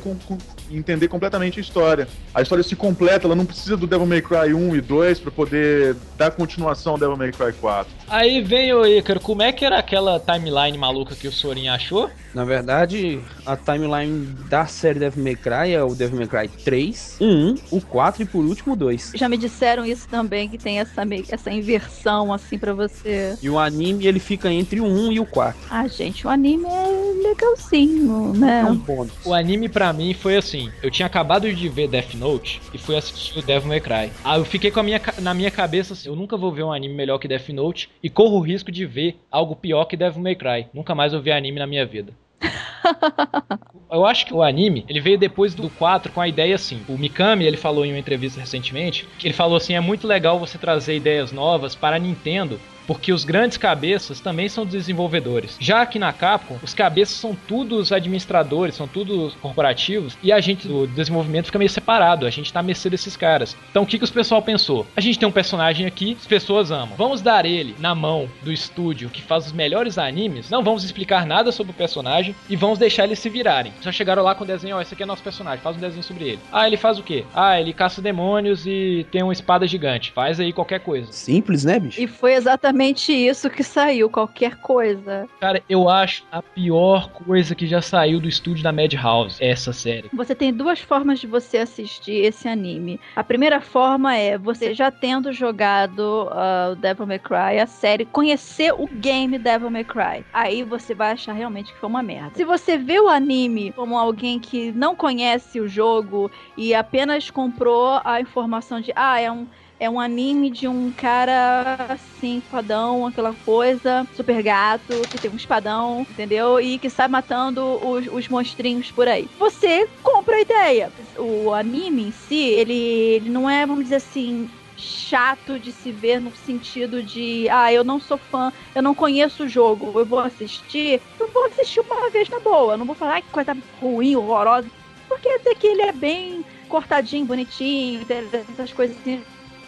[0.71, 2.09] entender completamente a história.
[2.35, 5.31] A história se completa, ela não precisa do Devil May Cry 1 e 2 pra
[5.31, 7.93] poder dar continuação ao Devil May Cry 4.
[8.09, 12.11] Aí vem o Ícaro, como é que era aquela timeline maluca que o Sorin achou?
[12.35, 17.19] Na verdade, a timeline da série Devil May Cry é o Devil May Cry 3,
[17.21, 19.13] o 1, o 4 e por último o 2.
[19.15, 23.37] Já me disseram isso também, que tem essa, meio- essa inversão, assim, pra você.
[23.43, 25.61] E o anime ele fica entre o 1 e o 4.
[25.71, 28.63] Ah, gente, o anime é legalzinho, né?
[28.67, 29.13] É um bônus.
[29.25, 32.97] O anime pra mim foi assim, eu tinha acabado de ver Death Note e fui
[32.97, 34.11] assistir o Devil May Cry.
[34.25, 36.73] Aí eu fiquei com a minha, na minha cabeça assim, eu nunca vou ver um
[36.73, 40.23] anime melhor que Death Note e corro o risco de ver algo pior que Devil
[40.23, 40.67] May Cry.
[40.73, 42.13] Nunca mais eu vi anime na minha vida.
[43.91, 46.81] Eu acho que o anime, ele veio depois do 4 com a ideia assim.
[46.89, 50.39] O Mikami, ele falou em uma entrevista recentemente, que ele falou assim, é muito legal
[50.39, 55.57] você trazer ideias novas para a Nintendo, porque os grandes cabeças também são desenvolvedores.
[55.59, 60.69] Já aqui na Capcom, os cabeças são todos administradores, são todos corporativos, e a gente
[60.69, 63.57] do desenvolvimento fica meio separado, a gente tá à mercê desses caras.
[63.71, 64.87] Então o que, que os pessoal pensou?
[64.97, 66.97] A gente tem um personagem aqui, as pessoas amam.
[66.97, 71.27] Vamos dar ele na mão do estúdio que faz os melhores animes, não vamos explicar
[71.27, 73.73] nada sobre o personagem e vamos deixar eles se virarem.
[73.81, 76.03] Só chegaram lá com o desenho, ó, esse aqui é nosso personagem, faz um desenho
[76.03, 76.39] sobre ele.
[76.53, 77.25] Ah, ele faz o quê?
[77.35, 80.13] Ah, ele caça demônios e tem uma espada gigante.
[80.13, 81.11] Faz aí qualquer coisa.
[81.13, 82.01] Simples, né, bicho?
[82.01, 82.74] E foi exatamente
[83.13, 85.29] isso que saiu, qualquer coisa.
[85.41, 90.11] Cara, eu acho a pior coisa que já saiu do estúdio da Madhouse, essa série.
[90.13, 93.01] Você tem duas formas de você assistir esse anime.
[93.17, 96.29] A primeira forma é você já tendo jogado
[96.71, 100.25] o Devil May Cry, a série, conhecer o game Devil May Cry.
[100.33, 102.33] Aí você vai achar realmente que foi uma merda.
[102.35, 108.01] Se você vê o anime como alguém que não conhece o jogo e apenas comprou
[108.05, 109.47] a informação de ah, é um
[109.85, 115.37] é um anime de um cara assim, fodão, aquela coisa, super gato, que tem um
[115.37, 116.61] espadão, entendeu?
[116.61, 119.29] E que sai matando os, os monstrinhos por aí.
[119.39, 120.93] Você compra a ideia.
[121.19, 126.21] O anime em si, ele, ele não é, vamos dizer assim, chato de se ver
[126.21, 130.19] no sentido de, ah, eu não sou fã, eu não conheço o jogo, eu vou
[130.19, 134.69] assistir, eu vou assistir uma vez na boa, não vou falar que coisa ruim, horrorosa,
[135.09, 138.05] porque até que ele é bem cortadinho, bonitinho,
[138.51, 139.23] essas coisas assim.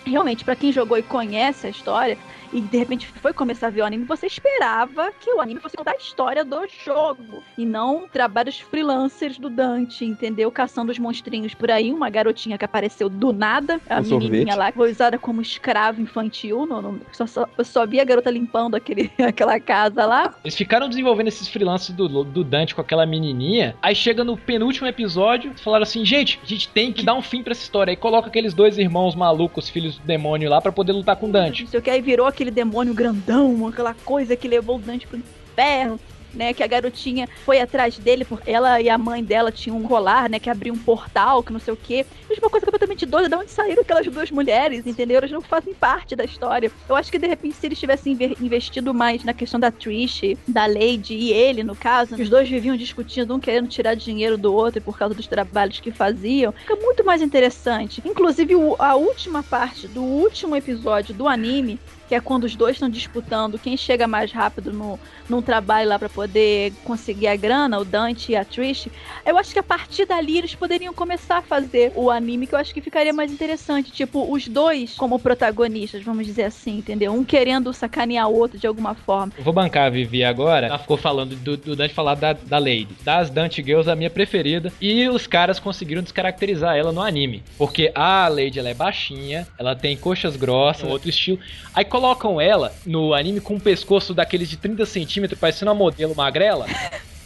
[0.08, 2.16] Realmente, para quem jogou e conhece a história,
[2.52, 5.76] e de repente foi começar a ver o anime, você esperava que o anime fosse
[5.76, 10.50] contar a história do jogo e não trabalhos freelancers do Dante, entendeu?
[10.50, 14.54] Caçando os monstrinhos por aí, uma garotinha que apareceu do nada, a Um menininha sorvete.
[14.56, 18.04] lá, que foi usada como escravo infantil, no, no- só, só, eu só vi a
[18.04, 20.34] garota limpando aquele, aquela casa lá.
[20.44, 23.76] Eles ficaram desenvolvendo esses freelances do, do Dante com aquela menininha.
[23.82, 27.42] Aí chega no penúltimo episódio, falaram assim: gente, a gente tem que dar um fim
[27.42, 27.90] pra essa história.
[27.90, 31.32] Aí coloca aqueles dois irmãos malucos, filhos do demônio lá, pra poder lutar com o
[31.32, 31.62] Dante.
[31.64, 35.06] Não sei o que, aí virou aquele demônio grandão, aquela coisa que levou o Dante
[35.06, 35.98] pro inferno.
[36.34, 39.84] Né, que a garotinha foi atrás dele, porque ela e a mãe dela tinham um
[39.84, 40.38] colar, né?
[40.38, 42.04] Que abriu um portal, que não sei o quê.
[42.28, 45.16] Mas uma coisa completamente doida, de onde saíram aquelas duas mulheres, entendeu?
[45.16, 46.70] Elas não fazem parte da história.
[46.86, 50.66] Eu acho que de repente, se eles tivessem investido mais na questão da Trish, da
[50.66, 54.82] Lady e ele, no caso, os dois viviam discutindo, um querendo tirar dinheiro do outro
[54.82, 58.02] por causa dos trabalhos que faziam, fica muito mais interessante.
[58.04, 62.88] Inclusive, a última parte do último episódio do anime que é quando os dois estão
[62.88, 64.98] disputando quem chega mais rápido no,
[65.28, 68.88] num trabalho lá pra poder conseguir a grana, o Dante e a Trish.
[69.24, 72.58] Eu acho que a partir dali eles poderiam começar a fazer o anime que eu
[72.58, 73.90] acho que ficaria mais interessante.
[73.90, 77.12] Tipo, os dois como protagonistas, vamos dizer assim, entendeu?
[77.12, 79.32] Um querendo sacanear o outro de alguma forma.
[79.36, 80.66] Eu vou bancar a Vivi agora.
[80.66, 82.88] Ela ficou falando do, do Dante falar da, da Lady.
[83.02, 84.72] Das Dante Girls, a minha preferida.
[84.80, 87.42] E os caras conseguiram descaracterizar ela no anime.
[87.58, 91.38] Porque a Lady ela é baixinha, ela tem coxas grossas, outro estilo.
[91.74, 96.14] Aí colocam ela no anime com um pescoço daqueles de 30 centímetros, parecendo uma modelo
[96.14, 96.66] magrela.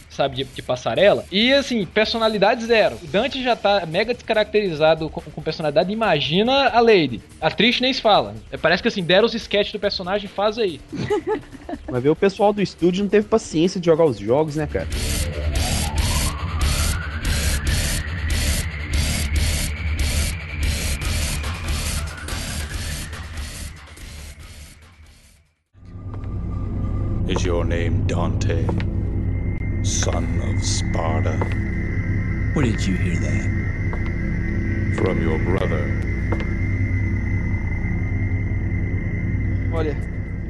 [0.09, 1.23] Sabe, de, de passarela.
[1.31, 2.97] E assim, personalidade zero.
[3.01, 5.91] O Dante já tá mega descaracterizado com, com personalidade.
[5.91, 7.21] Imagina a Lady.
[7.39, 8.35] A Trish nem se fala.
[8.51, 10.81] É, Parece que assim, deram os sketches do personagem, faz aí.
[11.87, 14.87] Vai ver o pessoal do estúdio não teve paciência de jogar os jogos, né, cara?
[28.11, 28.65] Dante,
[29.83, 31.31] son of Sparta?
[32.53, 33.47] Where did you hear that?
[34.97, 35.81] From your brother.
[39.71, 39.95] Olha,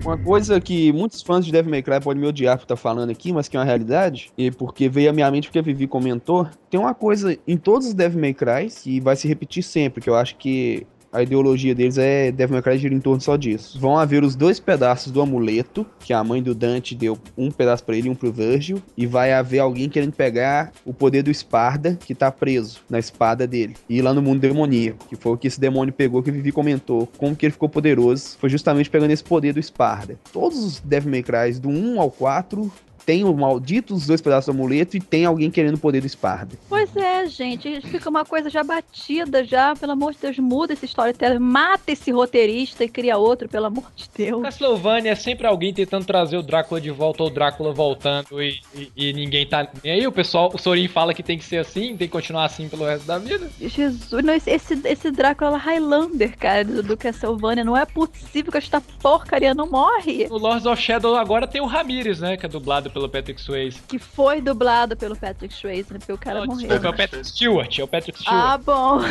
[0.04, 3.12] uma coisa que muitos fãs de Devil May Cry podem me odiar por estar falando
[3.12, 5.86] aqui, mas que é uma realidade, e porque veio à minha mente porque a Vivi
[5.86, 10.02] comentou, tem uma coisa em todos os Devil May Cry que vai se repetir sempre,
[10.02, 13.36] que eu acho que a ideologia deles é Devil May Cry gira em torno só
[13.36, 13.80] disso.
[13.80, 17.84] Vão haver os dois pedaços do amuleto, que a mãe do Dante deu um pedaço
[17.84, 21.32] pra ele e um pro Virgil, e vai haver alguém querendo pegar o poder do
[21.32, 25.38] Esparda, que tá preso na espada dele, e lá no mundo demoníaco, que foi o
[25.38, 28.90] que esse demônio pegou, que a Vivi comentou, como que ele ficou poderoso, foi justamente
[28.90, 30.18] pegando esse poder do Esparda.
[30.32, 32.72] Todos os Devil May Cry, do 1 ao 4,
[33.06, 36.08] tem o maldito os dois pedaços do amuleto e tem alguém querendo o poder do
[36.08, 36.56] Esparda.
[36.70, 40.86] Pois é, gente, fica uma coisa já batida, já, pelo amor de Deus, muda esse
[40.86, 44.42] storyteller, mata esse roteirista e cria outro, pelo amor de Deus.
[44.42, 48.60] Castlevania é sempre alguém tentando trazer o Drácula de volta ou o Drácula voltando e,
[48.76, 49.68] e- e ninguém tá.
[49.84, 52.46] E aí o pessoal, o Sorin fala que tem que ser assim, tem que continuar
[52.46, 53.50] assim pelo resto da vida.
[53.60, 54.52] Jesus, não, esse,
[54.86, 60.28] esse, Drácula Highlander, cara, do, do Castlevania, não é possível que esta porcaria não morre.
[60.30, 62.38] No Lords of Shadow agora tem o Ramirez, né?
[62.38, 63.80] Que é dublado pelo Patrick Swayze.
[63.88, 66.00] Que foi dublado pelo Patrick Swayze, né?
[66.00, 66.68] Porque o cara morreu.
[66.68, 68.44] Desculpa, é o Patrick Stewart, é o Patrick Stewart.
[68.44, 69.02] Ah, bom.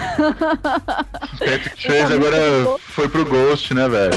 [1.39, 4.15] Patrick Swayze agora foi pro Ghost, né, velho?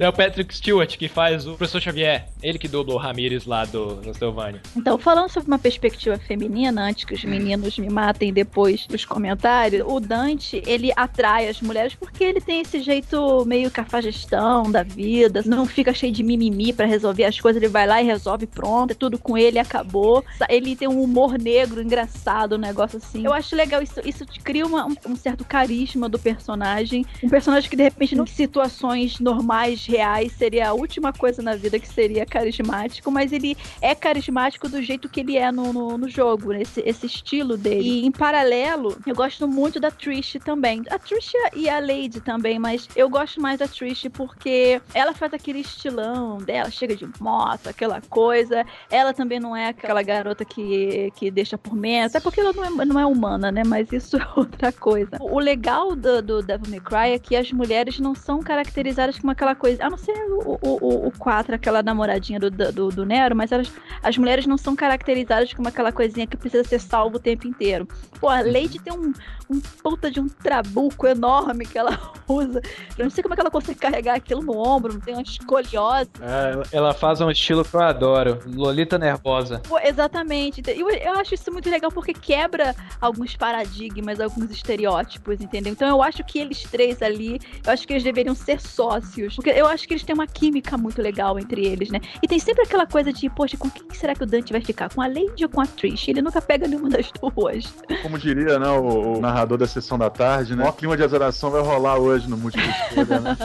[0.00, 2.26] É o Patrick Stewart que faz o Professor Xavier.
[2.42, 4.62] Ele que dubla o Ramirez lá do Castlevania.
[4.74, 9.84] Então, falando sobre uma perspectiva feminina, antes que os meninos me matem depois dos comentários,
[9.86, 15.42] o Dante, ele atrai as mulheres porque ele tem esse jeito meio cafajestão da vida,
[15.44, 18.92] não fica cheio de mimimi pra resolver as coisas, ele vai lá e resolve, pronto,
[18.92, 20.24] é tudo com ele, acabou.
[20.48, 23.22] Ele tem um humor negro, engraçado, um negócio assim.
[23.26, 27.04] Eu acho legal, isso, isso cria uma- um, um certo carisma do personagem.
[27.22, 31.78] Um personagem que, de repente, em situações normais, reais, seria a última coisa na vida
[31.78, 36.08] que seria carismático, mas ele é carismático do jeito que ele é no, no, no
[36.08, 36.62] jogo, né?
[36.62, 37.88] esse, esse estilo dele.
[37.88, 40.82] E em paralelo, eu gosto muito da Trish também.
[40.90, 45.34] A Trish e a Lady também, mas eu gosto mais da Trish porque ela faz
[45.34, 48.64] aquele estilão dela, chega de moto, aquela coisa.
[48.90, 52.64] Ela também não é aquela garota que, que deixa por menos, até porque ela não
[52.64, 53.62] é, não é humana, né?
[53.66, 55.16] Mas isso é outra coisa.
[55.20, 59.32] O legal do, do Devil May Cry é que as mulheres não são caracterizadas como
[59.32, 63.34] aquela coisa, a não ser o, o, o 4, aquela namoradinha do, do, do Nero,
[63.34, 63.72] mas elas,
[64.02, 67.86] as mulheres não são caracterizadas como aquela coisinha que precisa ser salvo o tempo inteiro.
[68.20, 69.12] Pô, a Lady tem um,
[69.50, 71.98] um puta de um trabuco enorme que ela
[72.28, 72.62] usa.
[72.96, 75.22] Eu não sei como é que ela consegue carregar aquilo no ombro, não tem uma
[75.22, 76.10] escoliose.
[76.20, 79.60] É, ela faz um estilo que eu adoro, Lolita nervosa.
[79.68, 80.62] Pô, exatamente.
[80.68, 85.72] Eu, eu acho isso muito legal porque quebra alguns paradigmas, alguns estereótipos, entendeu?
[85.72, 89.34] Então eu acho que eles três ali, eu acho que eles deveriam ser sócios.
[89.34, 92.00] Porque eu acho que eles têm uma química muito legal entre eles, né?
[92.22, 94.92] E tem sempre aquela coisa de, poxa, com quem será que o Dante vai ficar?
[94.94, 96.08] Com a Lady ou com a Trish?
[96.08, 97.74] Ele nunca pega nenhuma das duas.
[98.02, 100.68] Como diria, né, o, o narrador da sessão da tarde, né?
[100.68, 103.36] O clima de azaração vai rolar hoje no Múltiplo Escolha, né?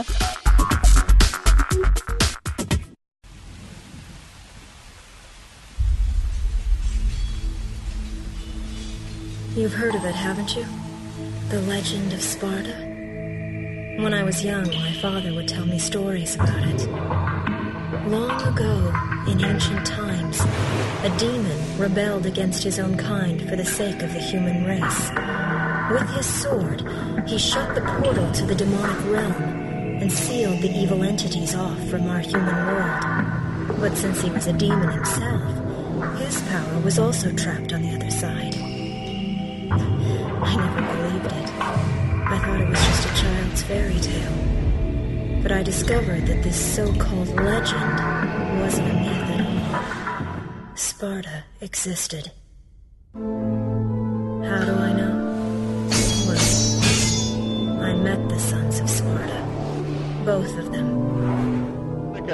[9.56, 10.66] You've heard of it, haven't you?
[11.48, 12.76] The legend of Sparta?
[13.98, 17.55] When I was young, my father would tell me stories about it.
[18.04, 18.92] Long ago,
[19.26, 20.40] in ancient times,
[21.02, 25.10] a demon rebelled against his own kind for the sake of the human race.
[25.90, 26.82] With his sword,
[27.26, 29.32] he shut the portal to the demonic realm
[30.00, 33.80] and sealed the evil entities off from our human world.
[33.80, 38.10] But since he was a demon himself, his power was also trapped on the other
[38.10, 38.54] side.
[40.42, 41.50] I never believed it.
[41.60, 44.65] I thought it was just a child's fairy tale.
[45.46, 50.76] But I discovered that this so-called legend wasn't a myth at all.
[50.76, 52.32] Sparta existed.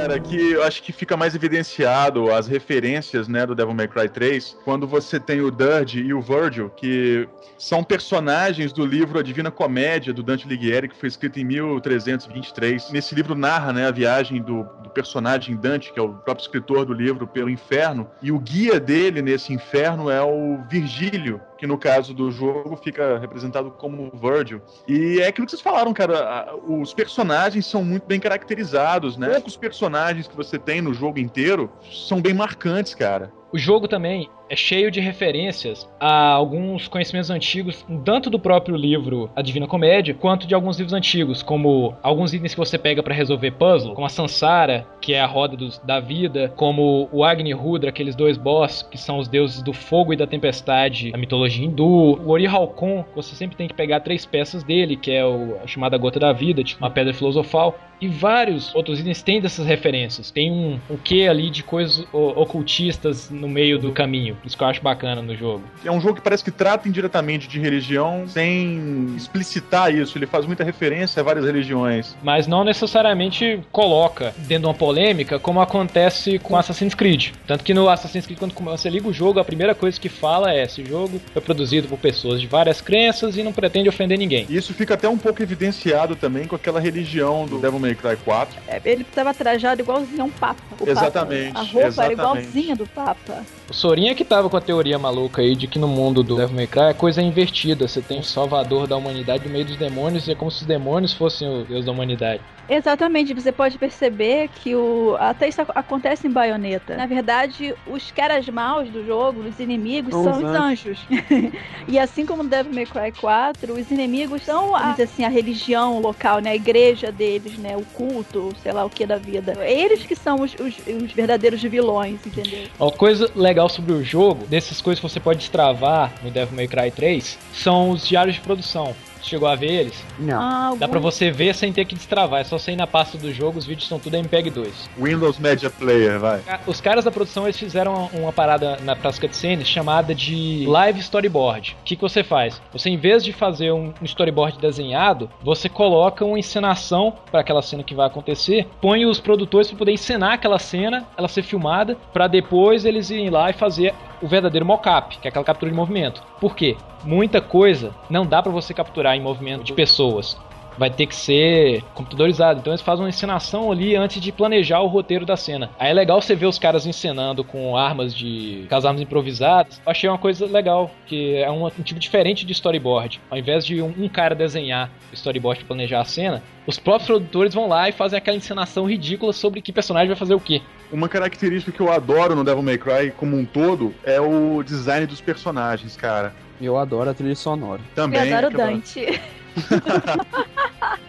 [0.02, 4.08] Cara, que eu acho que fica mais evidenciado as referências, né, do Devil May Cry
[4.08, 9.22] 3, quando você tem o Dirge e o Virgil, que são personagens do livro A
[9.22, 12.90] Divina Comédia, do Dante Alighieri, que foi escrito em 1323.
[12.90, 16.84] Nesse livro narra, né, a viagem do, do personagem Dante, que é o próprio escritor
[16.84, 21.78] do livro, pelo inferno, e o guia dele nesse inferno é o Virgílio, que no
[21.78, 24.60] caso do jogo fica representado como Virgil.
[24.88, 29.30] E é aquilo que vocês falaram, cara, os personagens são muito bem caracterizados, né?
[29.34, 33.32] Poucos personagens que você tem no jogo inteiro são bem marcantes, cara.
[33.52, 39.30] O jogo também é cheio de referências a alguns conhecimentos antigos, tanto do próprio livro
[39.36, 43.14] A Divina Comédia, quanto de alguns livros antigos, como alguns itens que você pega para
[43.14, 47.52] resolver puzzle, como a Sansara, que é a roda dos, da vida, como o Agni
[47.52, 51.66] Rudra, aqueles dois boss que são os deuses do fogo e da tempestade da mitologia
[51.66, 55.58] hindu, o Ori Halcon, você sempre tem que pegar três peças dele, que é o,
[55.62, 59.64] a chamada gota da vida, tipo uma pedra filosofal, e vários outros itens têm dessas
[59.64, 60.30] referências.
[60.30, 64.36] Tem um o que ali de coisas ocultistas no meio do caminho.
[64.44, 65.62] Isso que eu acho bacana no jogo.
[65.84, 70.18] É um jogo que parece que trata indiretamente de religião sem explicitar isso.
[70.18, 72.16] Ele faz muita referência a várias religiões.
[72.22, 77.30] Mas não necessariamente coloca dentro de uma polêmica como acontece com Assassin's Creed.
[77.46, 80.52] Tanto que no Assassin's Creed, quando você liga o jogo, a primeira coisa que fala
[80.52, 84.44] é: esse jogo foi produzido por pessoas de várias crenças e não pretende ofender ninguém.
[84.50, 88.60] Isso fica até um pouco evidenciado também com aquela religião do Devil May Cry 4.
[88.68, 90.62] É, ele estava trajado igualzinho a um Papa.
[90.86, 91.52] Exatamente.
[91.52, 91.60] Papa.
[91.60, 92.20] A roupa exatamente.
[92.20, 93.44] era igualzinha do Papa.
[93.72, 96.54] O Sorinha que tava com a teoria maluca aí de que no mundo do Devil
[96.54, 97.88] May Cry a coisa é invertida.
[97.88, 100.66] Você tem o salvador da humanidade no meio dos demônios e é como se os
[100.66, 102.42] demônios fossem o deus da humanidade.
[102.68, 106.96] Exatamente, você pode perceber que o até isso acontece em Baioneta.
[106.96, 110.98] Na verdade, os caras maus do jogo, os inimigos, São os anjos.
[111.88, 116.00] e assim como no Devil May Cry 4, os inimigos são a, assim, a religião
[116.00, 116.50] local, né?
[116.50, 117.76] A igreja deles, né?
[117.76, 119.54] O culto, sei lá o que da vida.
[119.64, 122.68] Eles que são os, os, os verdadeiros vilões, entendeu?
[122.78, 126.68] Uma coisa legal sobre o jogo, dessas coisas que você pode destravar no Devil May
[126.68, 128.94] Cry 3, são os diários de produção.
[129.22, 130.04] Chegou a ver eles?
[130.18, 130.40] Não.
[130.40, 133.16] Ah, Dá pra você ver sem ter que destravar, é só você ir na pasta
[133.16, 134.90] do jogo, os vídeos são tudo MPEG 2.
[134.98, 136.40] Windows Media Player, vai.
[136.66, 141.00] Os caras da produção eles fizeram uma parada na prática de cenas chamada de live
[141.00, 141.76] storyboard.
[141.80, 142.60] O que, que você faz?
[142.72, 147.82] Você, em vez de fazer um storyboard desenhado, você coloca uma encenação para aquela cena
[147.82, 152.26] que vai acontecer, põe os produtores para poder encenar aquela cena, ela ser filmada, para
[152.26, 156.22] depois eles irem lá e fazer o verdadeiro mocap, que é aquela captura de movimento.
[156.40, 156.76] Por quê?
[157.04, 160.36] Muita coisa não dá para você capturar em movimento de pessoas
[160.76, 162.60] vai ter que ser computadorizado.
[162.60, 165.70] Então eles fazem uma encenação ali antes de planejar o roteiro da cena.
[165.78, 168.66] Aí é legal você ver os caras encenando com armas de.
[168.68, 169.80] com as armas improvisadas.
[169.84, 173.20] Eu achei uma coisa legal, que é um, um tipo diferente de storyboard.
[173.30, 177.06] Ao invés de um, um cara desenhar o storyboard para planejar a cena, os próprios
[177.06, 180.62] produtores vão lá e fazem aquela encenação ridícula sobre que personagem vai fazer o quê.
[180.90, 185.06] Uma característica que eu adoro no Devil May Cry como um todo é o design
[185.06, 186.34] dos personagens, cara.
[186.62, 187.80] Eu adoro a trilha sonora.
[187.94, 188.28] Também.
[188.28, 189.20] Eu adoro Dante.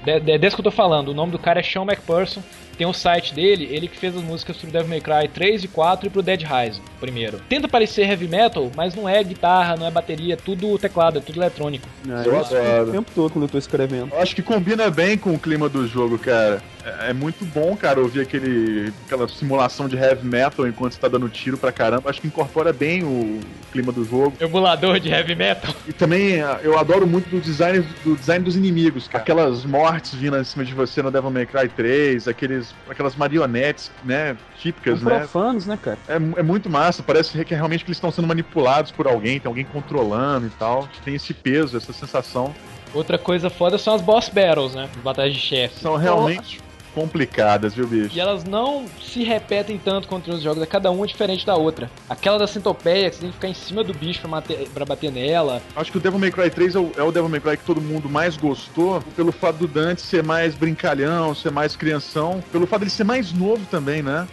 [0.06, 1.08] É, é desse que eu tô falando.
[1.10, 2.44] O nome do cara é Sean McPherson.
[2.78, 5.68] Tem um site dele, ele que fez as músicas pro Devil May Cry 3 e
[5.68, 7.40] 4 e pro Dead Rising, primeiro.
[7.50, 11.22] Tenta parecer heavy metal, mas não é guitarra, não é bateria, é tudo teclado, é
[11.22, 11.88] tudo eletrônico.
[12.08, 12.90] É, eu adoro.
[12.90, 14.14] O tempo todo quando eu tô escrevendo.
[14.14, 16.62] Eu acho que combina bem com o clima do jogo, cara.
[16.84, 21.08] É, é muito bom, cara, ouvir aquele, aquela simulação de heavy metal enquanto você tá
[21.08, 22.10] dando tiro pra caramba.
[22.10, 23.40] Acho que incorpora bem o
[23.72, 24.34] clima do jogo.
[24.40, 25.74] Emulador de heavy metal.
[25.88, 29.24] E também ah, eu adoro muito do design, do design dos inimigos, cara.
[29.24, 33.92] Aquelas mortes vindo em cima de você no Devil May Cry 3, aqueles, aquelas marionetes,
[34.04, 35.20] né, típicas, São né?
[35.20, 35.98] profanos, né, cara?
[36.08, 39.50] É, é muito massa, parece que realmente que eles estão sendo manipulados por alguém, tem
[39.50, 40.88] alguém controlando e tal.
[41.04, 42.54] Tem esse peso, essa sensação.
[42.94, 44.90] Outra coisa foda são as boss battles, né?
[44.96, 45.80] As batalhas de chefe.
[45.80, 46.62] São realmente
[46.94, 48.16] complicadas, viu, bicho?
[48.16, 51.90] E elas não se repetem tanto contra os jogos, é cada uma diferente da outra.
[52.10, 54.86] Aquela da centopeia, que você tem que ficar em cima do bicho pra, bater, pra
[54.86, 55.62] bater nela.
[55.76, 57.66] Acho que o Devil May Cry 3 é o, é o Devil May Cry que
[57.66, 62.68] todo mundo mais gostou, pelo fato do Dante ser mais brincalhão, ser mais crianção, pelo
[62.68, 64.28] fato de ele ser mais novo também, né?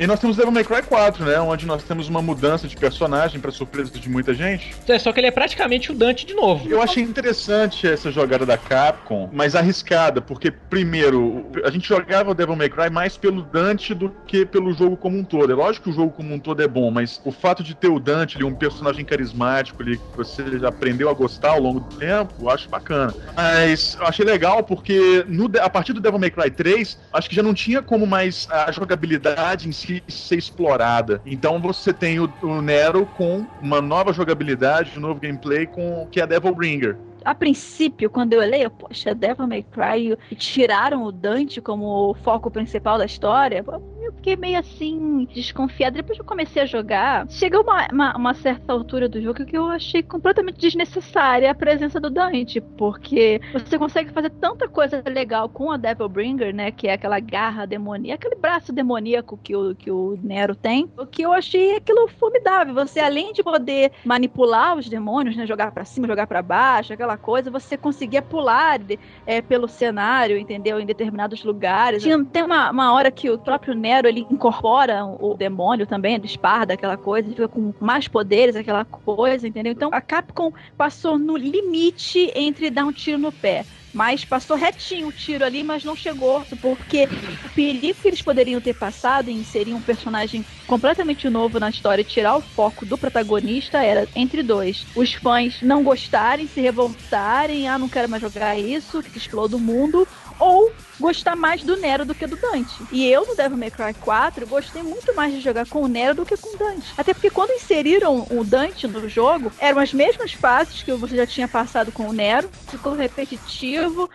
[0.00, 1.40] E nós temos Devil May Cry 4, né?
[1.40, 4.72] Onde nós temos uma mudança de personagem para surpresa de muita gente.
[4.86, 6.68] É, só que ele é praticamente o Dante de novo.
[6.68, 12.34] Eu achei interessante essa jogada da Capcom, mas arriscada, porque, primeiro, a gente jogava o
[12.34, 15.50] Devil May Cry mais pelo Dante do que pelo jogo como um todo.
[15.50, 17.88] É lógico que o jogo como um todo é bom, mas o fato de ter
[17.88, 21.80] o Dante ali, um personagem carismático ali, que você já aprendeu a gostar ao longo
[21.80, 23.12] do tempo, eu acho bacana.
[23.34, 27.34] Mas eu achei legal porque no, a partir do Devil May Cry 3, acho que
[27.34, 31.20] já não tinha como mais a jogabilidade em si ser explorada.
[31.24, 36.20] Então você tem o, o Nero com uma nova jogabilidade, um novo gameplay com que
[36.20, 41.60] é Devil Bringer a princípio, quando eu leio, poxa, Devil May Cry tiraram o Dante
[41.60, 43.62] como foco principal da história,
[44.08, 45.96] eu fiquei meio assim, desconfiada.
[45.96, 49.66] Depois eu comecei a jogar, chegou uma, uma, uma, certa altura do jogo que eu
[49.66, 55.70] achei completamente desnecessária a presença do Dante, porque você consegue fazer tanta coisa legal com
[55.70, 59.90] a Devil Bringer, né, que é aquela garra demoníaca, aquele braço demoníaco que o, que
[59.90, 62.74] o Nero tem, o que eu achei aquilo formidável.
[62.74, 67.16] Você, além de poder manipular os demônios, né, jogar para cima, jogar para baixo, aquela
[67.16, 68.80] coisa, você conseguia pular
[69.26, 70.78] é, pelo cenário, entendeu?
[70.78, 72.02] Em determinados lugares.
[72.02, 76.26] Tinha, tem uma, uma hora que o próprio Nero ele incorpora o demônio também, ele
[76.26, 79.72] esparda aquela coisa, ele fica com mais poderes, aquela coisa, entendeu?
[79.72, 85.08] Então a Capcom passou no limite entre dar um tiro no pé mas passou retinho
[85.08, 87.08] o tiro ali, mas não chegou, porque
[87.44, 92.02] o perigo que eles poderiam ter passado em inserir um personagem completamente novo na história
[92.02, 94.86] e tirar o foco do protagonista era entre dois.
[94.94, 99.60] Os fãs não gostarem, se revoltarem, ah, não quero mais jogar isso, que exploda o
[99.60, 100.06] mundo,
[100.38, 102.74] ou gostar mais do Nero do que do Dante.
[102.90, 106.14] E eu no Devil May Cry 4 gostei muito mais de jogar com o Nero
[106.14, 106.92] do que com o Dante.
[106.96, 111.26] Até porque quando inseriram o Dante no jogo, eram as mesmas fases que você já
[111.26, 114.08] tinha passado com o Nero, ficou repetitivo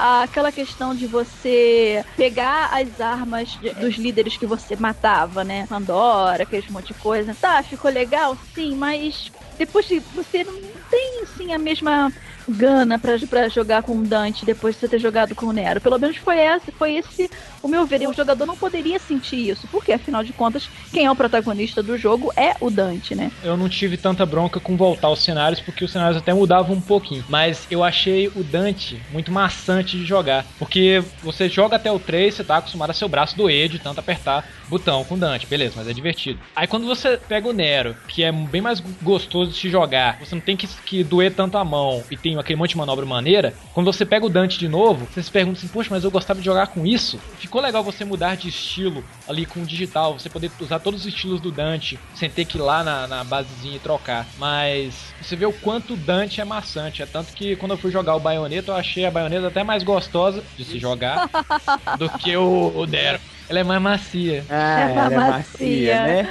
[0.00, 5.66] aquela questão de você pegar as armas de, dos líderes que você matava, né?
[5.68, 7.36] Pandora, aqueles monte de coisa.
[7.38, 8.36] Tá, ficou legal?
[8.54, 10.54] Sim, mas depois de você não
[10.90, 12.12] tem assim a mesma
[12.48, 15.80] gana para jogar com o Dante depois de você ter jogado com o Nero.
[15.80, 17.30] Pelo menos foi esse, foi esse
[17.62, 18.02] o meu ver.
[18.02, 21.82] E o jogador não poderia sentir isso, porque afinal de contas, quem é o protagonista
[21.82, 23.30] do jogo é o Dante, né?
[23.42, 26.80] Eu não tive tanta bronca com voltar aos cenários, porque os cenários até mudavam um
[26.80, 27.24] pouquinho.
[27.28, 30.44] Mas eu achei o Dante muito maçante de jogar.
[30.58, 34.00] Porque você joga até o 3, você tá acostumado a seu braço doer de tanto
[34.00, 36.38] apertar botão com Dante, beleza, mas é divertido.
[36.54, 40.34] Aí quando você pega o Nero, que é bem mais gostoso de se jogar, você
[40.34, 43.54] não tem que, que doer tanto a mão e tem aquele monte de manobra maneira,
[43.72, 46.40] quando você pega o Dante de novo, você se pergunta assim, poxa, mas eu gostava
[46.40, 47.18] de jogar com isso?
[47.38, 51.06] Ficou legal você mudar de estilo ali com o digital, você poder usar todos os
[51.06, 54.26] estilos do Dante, sem ter que ir lá na, na basezinha e trocar.
[54.38, 57.90] Mas você vê o quanto o Dante é maçante, é tanto que quando eu fui
[57.90, 61.28] jogar o Bayonetta, eu achei a Bayonetta até mais gostosa de se jogar
[61.98, 63.20] do que o, o Nero.
[63.50, 64.44] Ela é mais macia.
[64.48, 66.28] Ah, é ela é macia, né?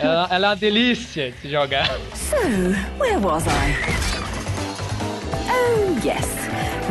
[0.00, 1.86] ela, ela é uma delícia de jogar.
[2.12, 2.36] So,
[2.98, 3.76] where was I?
[5.48, 6.26] Oh, yes.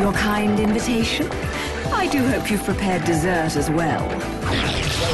[0.00, 1.28] Your kind invitation.
[1.92, 4.08] I do hope you've prepared dessert as well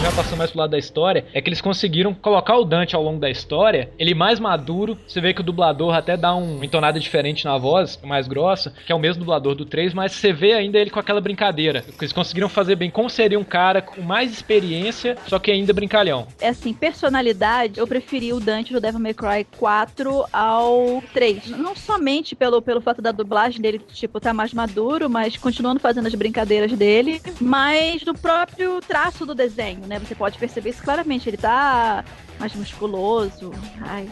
[0.07, 3.03] já passando mais pro lado da história, é que eles conseguiram colocar o Dante ao
[3.03, 6.65] longo da história, ele mais maduro, você vê que o dublador até dá um, uma
[6.65, 10.33] entonada diferente na voz, mais grossa, que é o mesmo dublador do 3, mas você
[10.33, 11.85] vê ainda ele com aquela brincadeira.
[12.01, 16.29] Eles conseguiram fazer bem como seria um cara com mais experiência, só que ainda brincalhão.
[16.41, 21.49] É assim, personalidade, eu preferi o Dante do Devil May Cry 4 ao 3.
[21.49, 26.07] Não somente pelo, pelo fato da dublagem dele, tipo, tá mais maduro, mas continuando fazendo
[26.07, 29.99] as brincadeiras dele, mas do próprio traço do desenho, né?
[29.99, 31.29] Você pode perceber isso claramente.
[31.29, 32.03] Ele tá
[32.39, 33.53] mais musculoso.
[33.81, 34.09] Ai,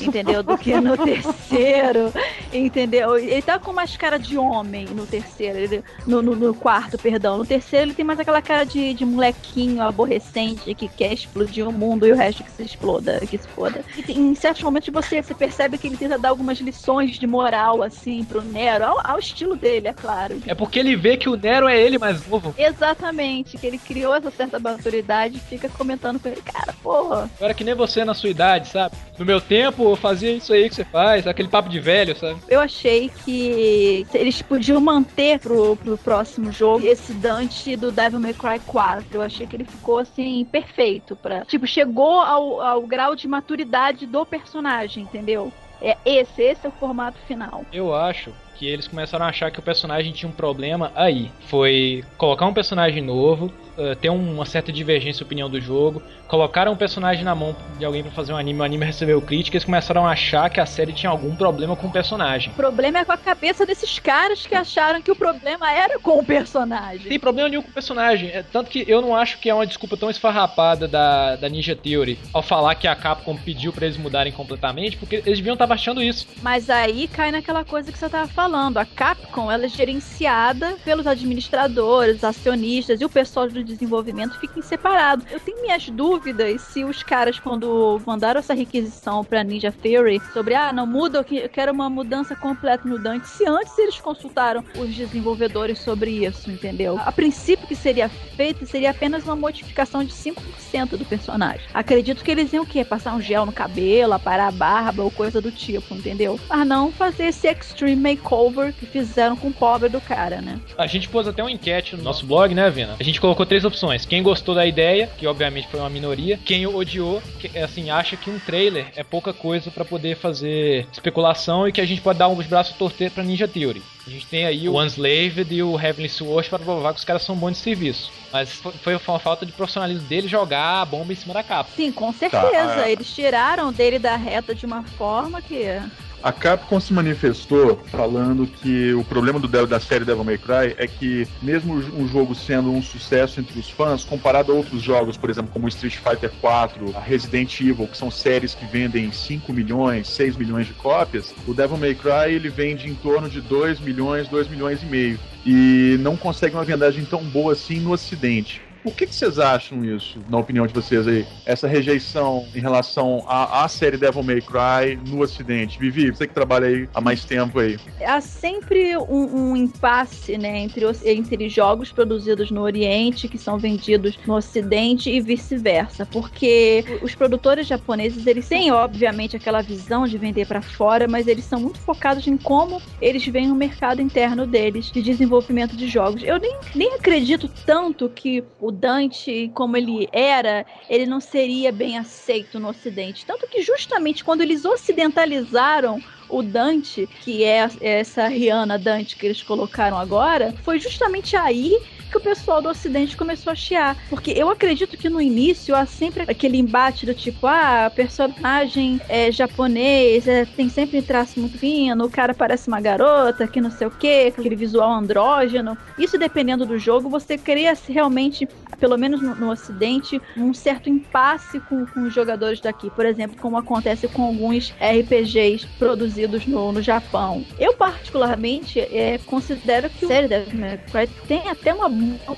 [0.00, 0.42] entendeu?
[0.42, 2.12] Do que no terceiro,
[2.52, 3.18] entendeu?
[3.18, 7.38] Ele tá com mais cara de homem no terceiro, ele, no, no, no, quarto, perdão.
[7.38, 11.72] No terceiro ele tem mais aquela cara de, de molequinho aborrecente que quer explodir o
[11.72, 13.84] mundo e o resto que se exploda, que se foda.
[14.08, 17.82] E em certos momentos você, você percebe que ele tenta dar algumas lições de moral,
[17.82, 20.40] assim, pro Nero, ao, ao estilo dele, é claro.
[20.46, 22.54] É porque ele vê que o Nero é ele mais novo.
[22.56, 27.30] Exatamente, que ele criou essa certa maturidade e fica comentando com ele, cara, porra.
[27.36, 28.94] Agora que nem você na sua idade, sabe?
[29.18, 32.40] No meu tempo eu fazia isso aí que você faz, aquele papo de velho, sabe?
[32.48, 38.34] Eu achei que eles podiam manter pro, pro próximo jogo esse Dante do Devil May
[38.34, 39.06] Cry 4.
[39.12, 41.44] Eu achei que ele ficou assim, perfeito pra.
[41.44, 45.52] Tipo, chegou ao, ao grau de maturidade do personagem, entendeu?
[45.80, 47.64] É esse, esse é o formato final.
[47.72, 51.30] Eu acho que eles começaram a achar que o personagem tinha um problema aí.
[51.48, 56.72] Foi colocar um personagem novo, uh, ter uma certa divergência de opinião do jogo, colocaram
[56.72, 60.06] um personagem na mão de alguém para fazer um anime, o anime recebeu críticas, começaram
[60.06, 62.50] a achar que a série tinha algum problema com o personagem.
[62.52, 66.18] O problema é com a cabeça desses caras que acharam que o problema era com
[66.18, 67.08] o personagem.
[67.08, 69.66] Tem problema nenhum com o personagem, é, tanto que eu não acho que é uma
[69.66, 73.96] desculpa tão esfarrapada da, da Ninja Theory ao falar que a Capcom pediu para eles
[73.96, 76.26] mudarem completamente, porque eles deviam estar achando isso.
[76.42, 81.06] Mas aí cai naquela coisa que você tava falando, a Capcom ela é gerenciada pelos
[81.06, 85.26] administradores, acionistas e o pessoal do desenvolvimento fiquem separados.
[85.32, 90.54] Eu tenho minhas dúvidas se os caras, quando mandaram essa requisição pra Ninja Theory sobre,
[90.54, 94.94] ah, não muda, eu quero uma mudança completa no Dante, se antes eles consultaram os
[94.94, 97.00] desenvolvedores sobre isso, entendeu?
[97.04, 101.66] A princípio que seria feito seria apenas uma modificação de 5% do personagem.
[101.74, 102.84] Acredito que eles iam o quê?
[102.84, 106.38] Passar um gel no cabelo, aparar a barba ou coisa do tipo, entendeu?
[106.48, 108.35] Mas não fazer esse extreme makeover
[108.78, 110.58] que fizeram com o pobre do cara, né?
[110.76, 112.96] A gente pôs até uma enquete no nosso blog, né, Vina?
[112.98, 114.04] A gente colocou três opções.
[114.04, 116.38] Quem gostou da ideia, que obviamente foi uma minoria.
[116.44, 121.66] Quem odiou, que, assim, acha que um trailer é pouca coisa para poder fazer especulação
[121.66, 123.82] e que a gente pode dar uns braços torcer pra Ninja Theory.
[124.06, 127.22] A gente tem aí o Unslaved e o Heavenly Sword para provar que os caras
[127.22, 128.12] são bons de serviço.
[128.32, 128.50] Mas
[128.82, 131.70] foi, uma falta de profissionalismo dele jogar a bomba em cima da capa.
[131.74, 132.42] Sim, com certeza.
[132.42, 132.92] Tá, é.
[132.92, 135.80] Eles tiraram dele da reta de uma forma que
[136.26, 140.88] a Capcom se manifestou falando que o problema do da série Devil May Cry é
[140.88, 145.30] que, mesmo um jogo sendo um sucesso entre os fãs, comparado a outros jogos, por
[145.30, 150.34] exemplo, como Street Fighter 4, Resident Evil, que são séries que vendem 5 milhões, 6
[150.34, 154.48] milhões de cópias, o Devil May Cry ele vende em torno de 2 milhões, 2
[154.48, 155.20] milhões e meio.
[155.46, 158.65] E não consegue uma vendagem tão boa assim no Ocidente.
[158.86, 161.26] Por que, que vocês acham isso, na opinião de vocês aí?
[161.44, 165.76] Essa rejeição em relação à, à série Devil May Cry no Ocidente?
[165.76, 167.80] Vivi, você que trabalha aí há mais tempo aí.
[168.00, 174.16] Há sempre um, um impasse, né, entre, entre jogos produzidos no Oriente que são vendidos
[174.24, 180.46] no Ocidente e vice-versa, porque os produtores japoneses, eles têm, obviamente, aquela visão de vender
[180.46, 184.92] para fora, mas eles são muito focados em como eles veem o mercado interno deles
[184.92, 186.22] de desenvolvimento de jogos.
[186.22, 191.98] Eu nem, nem acredito tanto que o Dante, como ele era, ele não seria bem
[191.98, 193.24] aceito no Ocidente.
[193.24, 199.42] Tanto que justamente quando eles ocidentalizaram o Dante, que é essa Rihanna Dante que eles
[199.42, 201.80] colocaram agora, foi justamente aí
[202.10, 203.96] que o pessoal do Ocidente começou a chiar.
[204.08, 209.30] Porque eu acredito que no início há sempre aquele embate do tipo, ah, personagem é
[209.30, 213.86] japonês, é, tem sempre traço muito fino, o cara parece uma garota, que não sei
[213.86, 215.76] o que, aquele visual andrógeno.
[215.98, 218.48] Isso dependendo do jogo, você cria realmente,
[218.78, 222.90] pelo menos no, no Ocidente, um certo impasse com, com os jogadores daqui.
[222.90, 227.44] Por exemplo, como acontece com alguns RPGs produzidos no, no Japão.
[227.58, 231.88] Eu, particularmente, é, considero que série Devil May Cry tem até uma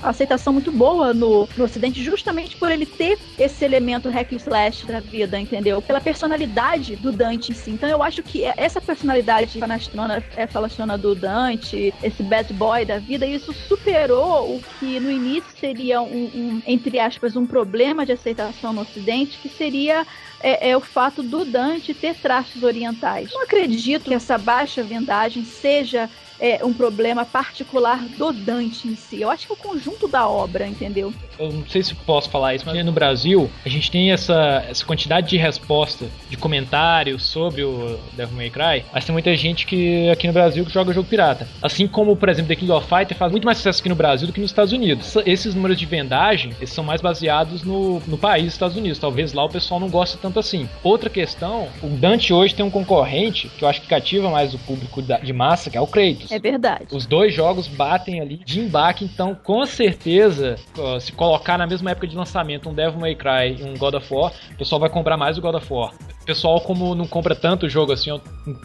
[0.01, 4.99] aceitação muito boa no, no Ocidente, justamente por ele ter esse elemento hack slash da
[4.99, 5.81] vida, entendeu?
[5.81, 7.71] Pela personalidade do Dante em si.
[7.71, 12.97] Então eu acho que essa personalidade falastrona, é falastrona do Dante, esse bad boy da
[12.99, 18.11] vida, isso superou o que no início seria um, um entre aspas, um problema de
[18.11, 20.05] aceitação no Ocidente, que seria
[20.41, 23.31] é, é, o fato do Dante ter traços orientais.
[23.31, 26.09] Não acredito que essa baixa vendagem seja
[26.39, 29.21] é, um problema particular do Dante em si.
[29.21, 31.13] Eu acho que é o conjunto da obra, entendeu?
[31.37, 34.85] Eu não sei se posso falar isso, mas no Brasil a gente tem essa, essa
[34.85, 40.09] quantidade de resposta, de comentários sobre o Devil May Cry, mas tem muita gente que
[40.09, 41.47] aqui no Brasil que joga jogo pirata.
[41.61, 44.27] Assim como, por exemplo, The King of Fighter faz muito mais sucesso aqui no Brasil
[44.27, 45.15] do que nos Estados Unidos.
[45.25, 48.99] Esses números de vendagem, eles são mais baseados no, no país, Estados Unidos.
[48.99, 50.67] Talvez lá o pessoal não goste tanto assim.
[50.83, 54.59] Outra questão, o Dante hoje tem um concorrente que eu acho que cativa mais o
[54.59, 56.28] público de massa, que é o Kratos.
[56.29, 56.87] É verdade.
[56.91, 60.57] Os dois jogos batem ali de embaque, então com certeza,
[60.99, 64.13] se colocar na mesma época de lançamento um Devil May Cry e um God of
[64.13, 65.93] War, o pessoal vai comprar mais o God of War.
[66.29, 68.11] O pessoal, como não compra tanto jogo assim,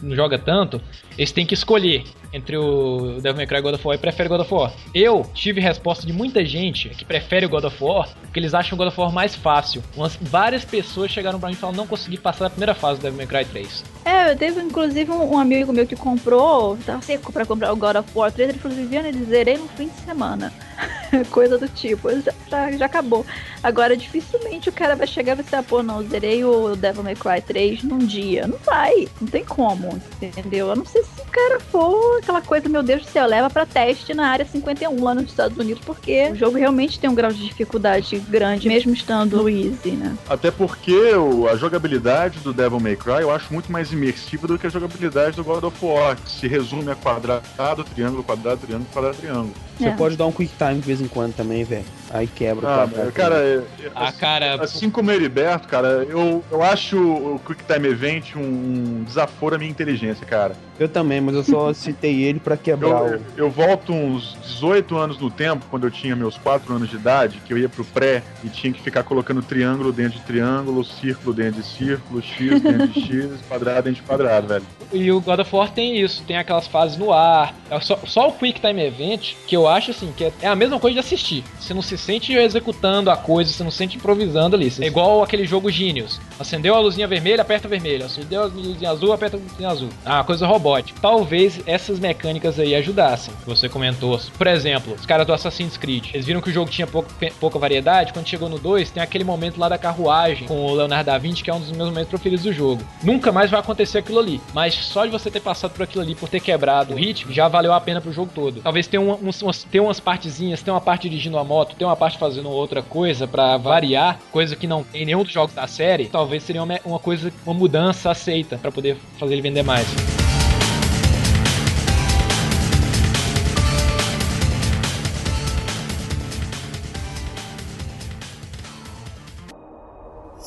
[0.03, 0.79] não joga tanto,
[1.17, 4.29] eles têm que escolher entre o Devil May Cry e God of War e prefere
[4.29, 4.71] God of War.
[4.93, 8.75] Eu tive resposta de muita gente que prefere o God of War porque eles acham
[8.75, 9.81] o God of War mais fácil.
[9.95, 13.03] Umas, várias pessoas chegaram pra mim e falaram não consegui passar da primeira fase do
[13.03, 13.83] Devil May Cry 3.
[14.03, 17.95] É, eu teve inclusive um, amigo meu que comprou, tava seco pra comprar o God
[17.95, 20.53] of War 3, ele falou, Viviane, zerei no fim de semana.
[21.31, 23.25] Coisa do tipo, já, já, já acabou.
[23.63, 27.03] Agora, dificilmente o cara vai chegar e vai dizer, ah, pô, não, zerei o Devil
[27.03, 28.47] May Cry 3 num dia.
[28.47, 30.67] Não vai, não tem como, entendeu?
[30.69, 33.65] Eu não sei se o cara for aquela coisa, meu Deus do céu, leva pra
[33.65, 37.31] teste na área 51 lá nos Estados Unidos, porque o jogo realmente tem um grau
[37.31, 40.15] de dificuldade grande, mesmo estando no easy, né?
[40.29, 44.59] Até porque o- a jogabilidade do Devil May Cry eu acho muito mais imersiva do
[44.59, 48.89] que a jogabilidade do God of War, que se resume a quadrado, triângulo, quadrado, triângulo,
[48.91, 49.53] quadrado, triângulo.
[49.77, 49.91] Você É.
[49.91, 51.85] pode dar um quick time de vez em quando também, velho.
[52.15, 53.11] Aí quebra o Ah, quadrado.
[53.11, 53.61] cara, é-
[53.93, 59.03] Ah, cara, assim como o Heriberto, cara, eu, eu acho o Quick Time Event um
[59.03, 60.55] desaforo à minha inteligência, cara.
[60.79, 63.25] Eu também, mas eu só citei ele pra quebrar Eu, o.
[63.37, 67.41] eu volto uns 18 anos no tempo, quando eu tinha meus 4 anos de idade,
[67.45, 71.33] que eu ia pro pré e tinha que ficar colocando triângulo dentro de triângulo, círculo
[71.33, 74.65] dentro de círculo, X dentro de X, quadrado dentro de quadrado, velho.
[74.93, 77.53] E o God of War tem isso, tem aquelas fases no ar.
[77.69, 80.55] É Só, só o Quick Time Event, que eu acho assim, que é, é a
[80.55, 81.43] mesma coisa de assistir.
[81.59, 84.71] Você não se sente executando a coisa, você não se sente improvisando ali.
[84.79, 86.19] É igual aquele jogo Genius.
[86.39, 88.05] Acendeu a luzinha vermelha, aperta vermelha.
[88.05, 89.89] Acendeu a luzinha azul, aperta a luzinha azul.
[90.05, 90.99] Ah, coisa robótica.
[91.01, 93.33] Talvez essas mecânicas aí ajudassem.
[93.43, 94.19] que Você comentou.
[94.37, 96.09] Por exemplo, os caras do Assassin's Creed.
[96.13, 98.13] Eles viram que o jogo tinha pouco- pouca variedade.
[98.13, 101.43] Quando chegou no 2, tem aquele momento lá da carruagem com o Leonardo da Vinci,
[101.43, 102.81] que é um dos meus momentos preferidos do jogo.
[103.03, 104.39] Nunca mais vai acontecer aquilo ali.
[104.53, 107.47] Mas só de você ter passado por aquilo ali, por ter quebrado o ritmo, já
[107.47, 108.61] valeu a pena pro jogo todo.
[108.61, 111.91] Talvez tenha, um- uns, umas, tenha umas partezinhas, tenha uma parte dirigindo a moto, tenha
[111.91, 115.53] uma parte fazendo outra coisa pra variar, coisa que não tem em nenhum dos jogos
[115.53, 116.07] da série.
[116.07, 119.85] Talvez seria uma, uma coisa, uma mudança aceita pra poder fazer ele vender mais.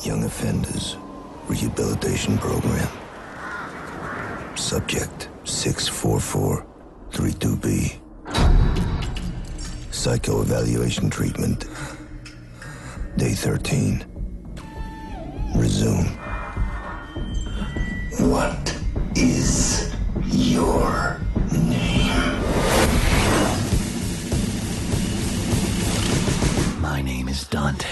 [0.05, 0.97] Young Offenders
[1.49, 2.89] Rehabilitation Program.
[4.55, 7.99] Subject 64432B.
[9.99, 11.65] Psychoevaluation treatment.
[13.17, 14.05] Day 13.
[15.53, 16.05] Resume.
[18.31, 18.79] What
[19.17, 19.93] is
[20.23, 21.19] your
[21.51, 22.41] name?
[26.79, 27.85] My name is Dante.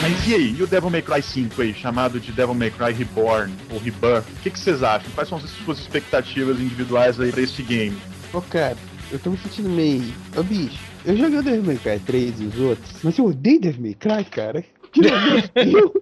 [0.00, 2.94] Mas e aí, e o Devil May Cry 5 aí, chamado de Devil May Cry
[2.94, 4.24] Reborn ou Rebirth?
[4.38, 5.10] O que, que vocês acham?
[5.14, 8.00] Quais são as suas expectativas individuais aí pra esse game?
[8.36, 8.76] Ô, cara,
[9.10, 10.12] eu tô me sentindo meio.
[10.36, 13.58] Ô, bicho, eu joguei o Devil May Cry 3 e os outros, mas eu odeio
[13.58, 14.62] Devil May Cry, cara.
[14.92, 15.92] De Deus.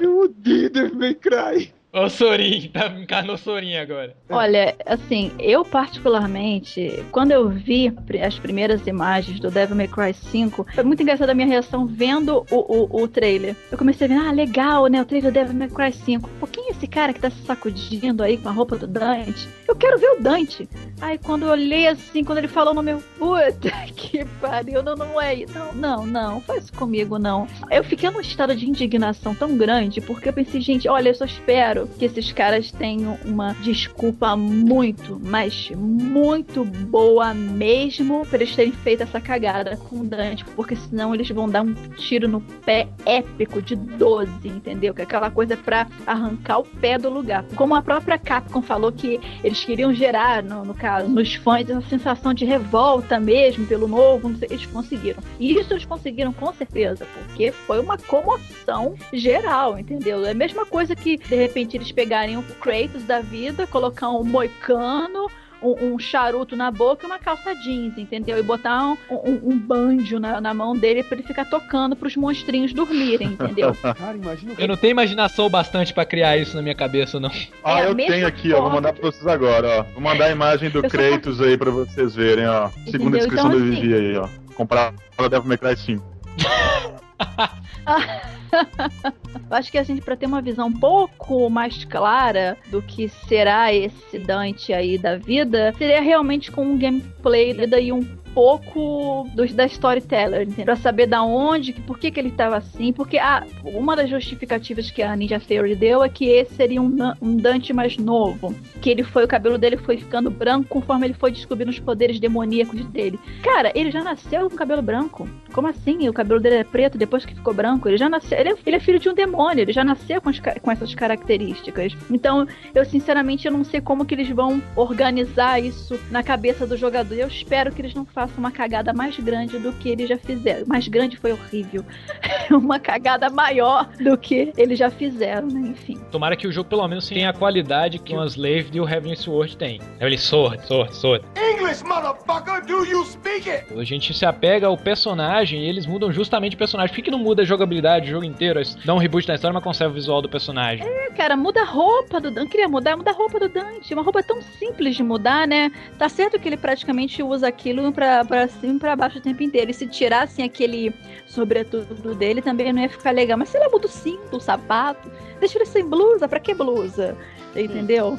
[0.00, 1.72] Eu odeio Devil May Cry.
[1.94, 4.16] O Sorin, tá encarnou o Sorin agora.
[4.30, 7.92] Olha, assim, eu particularmente, quando eu vi
[8.24, 12.46] as primeiras imagens do Devil May Cry 5, foi muito engraçada a minha reação vendo
[12.50, 13.54] o, o, o trailer.
[13.70, 16.30] Eu comecei a ver, ah, legal, né, o trailer do Devil May Cry 5.
[16.40, 19.46] Pô, quem é esse cara que tá se sacudindo aí com a roupa do Dante?
[19.72, 20.68] Eu quero ver o Dante.
[21.00, 25.18] Aí quando eu olhei assim, quando ele falou no meu, puta que pariu, não, não
[25.18, 25.54] é isso.
[25.54, 27.48] Não, não, não, faz comigo, não.
[27.70, 31.24] Eu fiquei num estado de indignação tão grande, porque eu pensei, gente, olha, eu só
[31.24, 38.72] espero que esses caras tenham uma desculpa muito, mas muito boa mesmo pra eles terem
[38.72, 42.88] feito essa cagada com o Dante, porque senão eles vão dar um tiro no pé
[43.06, 44.92] épico de 12, entendeu?
[44.92, 47.42] Que é aquela coisa pra arrancar o pé do lugar.
[47.56, 51.80] Como a própria Capcom falou que eles queriam gerar, no, no caso, nos fãs, essa
[51.88, 55.22] sensação de revolta mesmo pelo novo, eles conseguiram.
[55.38, 60.24] E isso eles conseguiram com certeza, porque foi uma comoção geral, entendeu?
[60.24, 64.24] É a mesma coisa que, de repente, eles pegarem o Kratos da vida, colocar um
[64.24, 65.28] moicano,
[65.62, 68.38] um, um charuto na boca e uma calça jeans, entendeu?
[68.38, 72.16] E botar um, um, um banjo na, na mão dele pra ele ficar tocando pros
[72.16, 73.74] monstrinhos dormirem, entendeu?
[73.94, 74.54] Cara, imagina.
[74.58, 77.30] Eu não tenho imaginação bastante pra criar isso na minha cabeça, não.
[77.62, 78.56] Ah, É eu tenho aqui, ó.
[78.56, 79.82] Vou forma mandar pra vocês agora, ó.
[79.92, 82.68] Vou mandar a imagem do Eu só Kratos aí pra vocês verem, ó.
[82.90, 83.18] Segunda Entendeu?
[83.18, 84.28] descrição Então, do assim- Vivi aí, ó.
[84.54, 86.02] Comprar Devil May Cry 5.
[89.50, 93.72] Acho que a gente, pra ter uma visão um pouco mais clara do que será
[93.72, 98.02] esse Dante aí da vida, seria realmente com um gameplay e um
[98.34, 100.64] pouco do, da storyteller, entendeu?
[100.64, 102.92] Pra saber da onde, por que, que ele tava assim.
[102.92, 106.96] Porque a, uma das justificativas que a Ninja Theory deu é que esse seria um,
[107.20, 108.54] um Dante mais novo.
[108.80, 112.18] Que ele foi, o cabelo dele foi ficando branco conforme ele foi descobrindo os poderes
[112.18, 113.18] demoníacos dele.
[113.42, 115.28] Cara, ele já nasceu com cabelo branco.
[115.52, 116.08] Como assim?
[116.08, 117.88] O cabelo dele é preto depois que ficou branco?
[117.88, 118.38] Ele já nasceu.
[118.38, 120.94] Ele é, ele é filho de um demônio, ele já nasceu com, as, com essas
[120.94, 121.94] características.
[122.10, 126.76] Então, eu sinceramente eu não sei como que eles vão organizar isso na cabeça do
[126.76, 127.14] jogador.
[127.14, 130.66] Eu espero que eles não façam uma cagada mais grande do que eles já fizeram.
[130.66, 131.84] Mais grande foi horrível.
[132.50, 135.68] uma cagada maior do que eles já fizeram, né?
[135.70, 135.98] Enfim.
[136.10, 139.16] Tomara que o jogo pelo menos tenha a qualidade que o Slave e o Heavenly
[139.16, 139.80] Sword tem.
[140.00, 141.24] Heavenly Sword, Sword, Sword.
[141.62, 143.72] English, motherfucker, do you speak it?
[143.78, 146.90] A gente se apega ao personagem e eles mudam justamente o personagem.
[146.90, 148.58] Por que, que não muda a jogabilidade o jogo inteiro?
[148.58, 150.84] Eles dão um reboot na história, mas conserva o visual do personagem.
[150.84, 152.50] É, cara, muda a roupa do Dante.
[152.50, 153.94] Queria mudar, muda a roupa do Dante.
[153.94, 155.70] Uma roupa tão simples de mudar, né?
[155.96, 159.40] Tá certo que ele praticamente usa aquilo pra, pra cima e pra baixo o tempo
[159.44, 159.70] inteiro.
[159.70, 160.92] E se tirassem aquele
[161.28, 163.38] sobretudo dele, também não ia ficar legal.
[163.38, 165.08] Mas se ele muda o cinto, o sapato,
[165.38, 167.16] deixa ele sem blusa, pra que blusa?
[167.54, 168.18] Entendeu?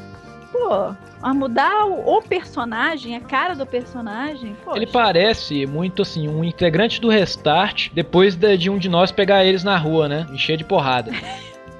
[0.53, 4.55] Pô, a mudar o, o personagem, a cara do personagem.
[4.63, 4.77] Poxa.
[4.77, 9.43] Ele parece muito assim, um integrante do Restart depois de, de um de nós pegar
[9.43, 10.27] eles na rua, né?
[10.31, 11.11] Encher de porrada.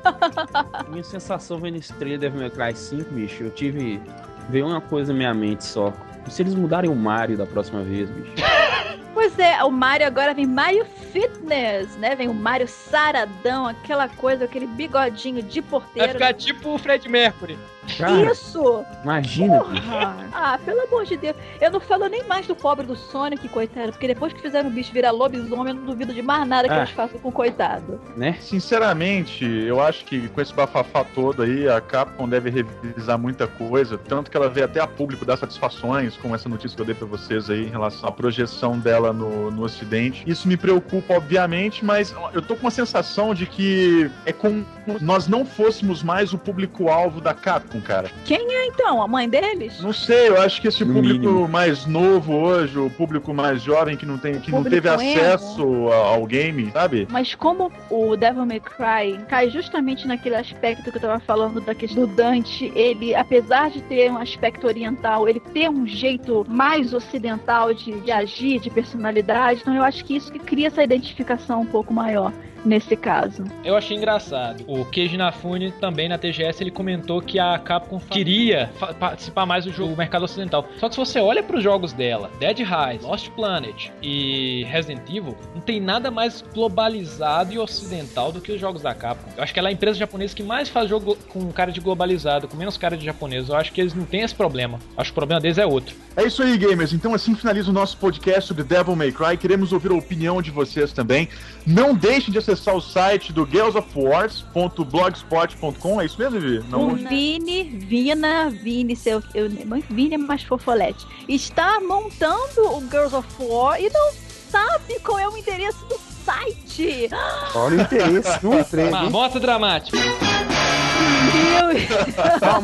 [0.90, 4.02] Minha sensação vendo esse trailer Devil May Cry 5, bicho, eu tive.
[4.50, 5.94] Veio uma coisa na minha mente só.
[6.28, 8.34] E se eles mudarem o Mario da próxima vez, bicho?
[9.14, 12.16] Pois é, o Mario agora vem Mario Fitness, né?
[12.16, 16.08] Vem o Mario saradão, aquela coisa, aquele bigodinho de porteiro.
[16.08, 17.58] Vai ficar tipo o Fred Mercury.
[17.98, 18.86] Cara, Isso!
[19.04, 19.60] Imagina.
[19.60, 20.30] Porra!
[20.34, 21.36] Ah, pelo amor de Deus.
[21.62, 24.72] Eu não falo nem mais do pobre do Sonic, coitado, porque depois que fizeram o
[24.72, 26.78] bicho virar lobisomem, eu não duvido de mais nada que Ah.
[26.80, 28.00] eles façam com o coitado.
[28.16, 28.38] Né?
[28.42, 33.98] Sinceramente, eu acho que com esse bafafá todo aí, a Capcom deve revisar muita coisa,
[33.98, 36.96] tanto que ela vê até a público dar satisfações, como essa notícia que eu dei
[36.96, 40.24] pra vocês aí, em relação à projeção dela no, no ocidente.
[40.26, 44.66] Isso me preocupa, obviamente, mas eu tô com uma sensação de que é como
[45.00, 48.10] nós não fôssemos mais o público-alvo da Capcom, cara.
[48.26, 49.02] Quem é então?
[49.02, 49.80] A mãe deles?
[49.82, 51.48] Não sei, eu acho que esse No público mínimo.
[51.48, 55.96] mais novo hoje, o público mais jovem que não tem, que não teve acesso a-
[56.16, 57.08] ao game, sabe?
[57.12, 61.74] Mas como o Devil May Cry cai justamente naquele aspecto que eu tava falando da
[61.76, 66.94] questão do Dante, ele, apesar de ter um aspecto oriental, ele tem um jeito mais
[66.94, 71.62] ocidental de, de agir, de personalidade, então eu acho que isso que cria essa identificação
[71.62, 72.32] um pouco maior
[72.66, 73.44] nesse caso.
[73.64, 74.64] Eu achei engraçado.
[74.68, 79.72] O Keiji Inafune também na TGS ele comentou que a Capcom queria participar mais do
[79.72, 80.68] jogo do mercado ocidental.
[80.78, 85.02] Só que se você olha para os jogos dela, Dead Rise, Lost Planet e Resident
[85.10, 89.32] Evil, não tem nada mais globalizado e ocidental do que os jogos da Capcom.
[89.36, 91.80] Eu acho que ela é a empresa japonesa que mais faz jogo com cara de
[91.80, 93.50] globalizado, com menos cara de japonês.
[93.50, 94.80] Eu acho que eles não têm esse problema.
[94.96, 95.96] Eu acho que o problema deles é outro.
[96.16, 96.94] É isso aí, gamers.
[96.94, 99.38] Então assim finaliza o nosso podcast sobre Devil May Cry.
[99.38, 101.28] Queremos ouvir a opinião de vocês também.
[101.66, 106.02] Não deixem de acessar o site do girlsofwars.blogspot.com.
[106.02, 106.64] É isso mesmo, Vivi?
[106.70, 106.90] Não...
[106.90, 109.24] O Vini, Vina, Vini, seu.
[109.34, 109.50] Eu,
[109.90, 111.06] Vini é mais fofolete.
[111.28, 114.12] Está montando o Girls of War e não
[114.50, 117.10] sabe qual é o endereço do site.
[117.56, 118.92] Olha o interesse no trem.
[119.10, 119.98] Moto dramática.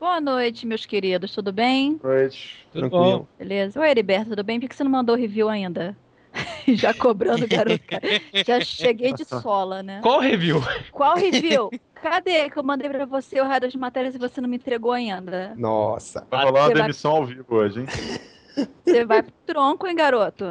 [0.00, 1.98] Boa noite, meus queridos, tudo bem?
[2.02, 2.66] Noite.
[2.72, 3.26] Tudo bom?
[3.38, 3.80] Beleza.
[3.80, 4.60] Oi, Heriberto, tudo bem?
[4.60, 5.96] Por que você não mandou review ainda?
[6.74, 7.82] Já cobrando, garoto.
[8.46, 10.00] Já cheguei de sola, né?
[10.02, 10.62] Qual review?
[10.92, 11.70] Qual review?
[11.94, 14.92] Cadê que eu mandei pra você o raio das matérias e você não me entregou
[14.92, 15.54] ainda?
[15.56, 16.26] Nossa.
[16.30, 17.86] Vai rolar Você uma vai- demissão ao vivo hoje, hein?
[18.84, 20.44] Você vai pro tronco, hein, garoto?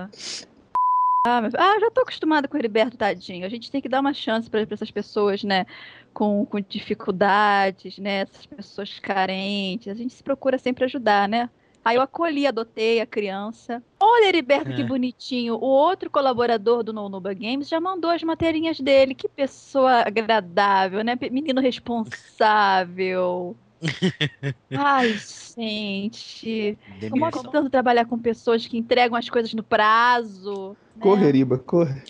[1.25, 3.45] Ah, meu- ah, já tô acostumada com o Heriberto, tadinho.
[3.45, 5.65] A gente tem que dar uma chance pra pra essas pessoas, né?
[6.13, 8.21] Com, com dificuldades, né?
[8.21, 9.87] Essas pessoas carentes.
[9.87, 11.49] A gente se procura sempre ajudar, né?
[11.85, 13.83] Aí eu acolhi, adotei a criança.
[13.99, 14.85] Olha, Heriberto, que É.
[14.85, 15.55] bonitinho.
[15.55, 19.13] O outro colaborador do No Nuba Games já mandou as materinhas dele.
[19.13, 21.17] Que pessoa agradável, né?
[21.29, 23.57] Menino responsável.
[24.71, 25.15] Ai,
[25.57, 26.77] gente.
[27.09, 30.77] Como é tanto trabalhar com pessoas que entregam as coisas no prazo.
[30.95, 31.01] né?
[31.01, 32.01] Corre, Riba, corre.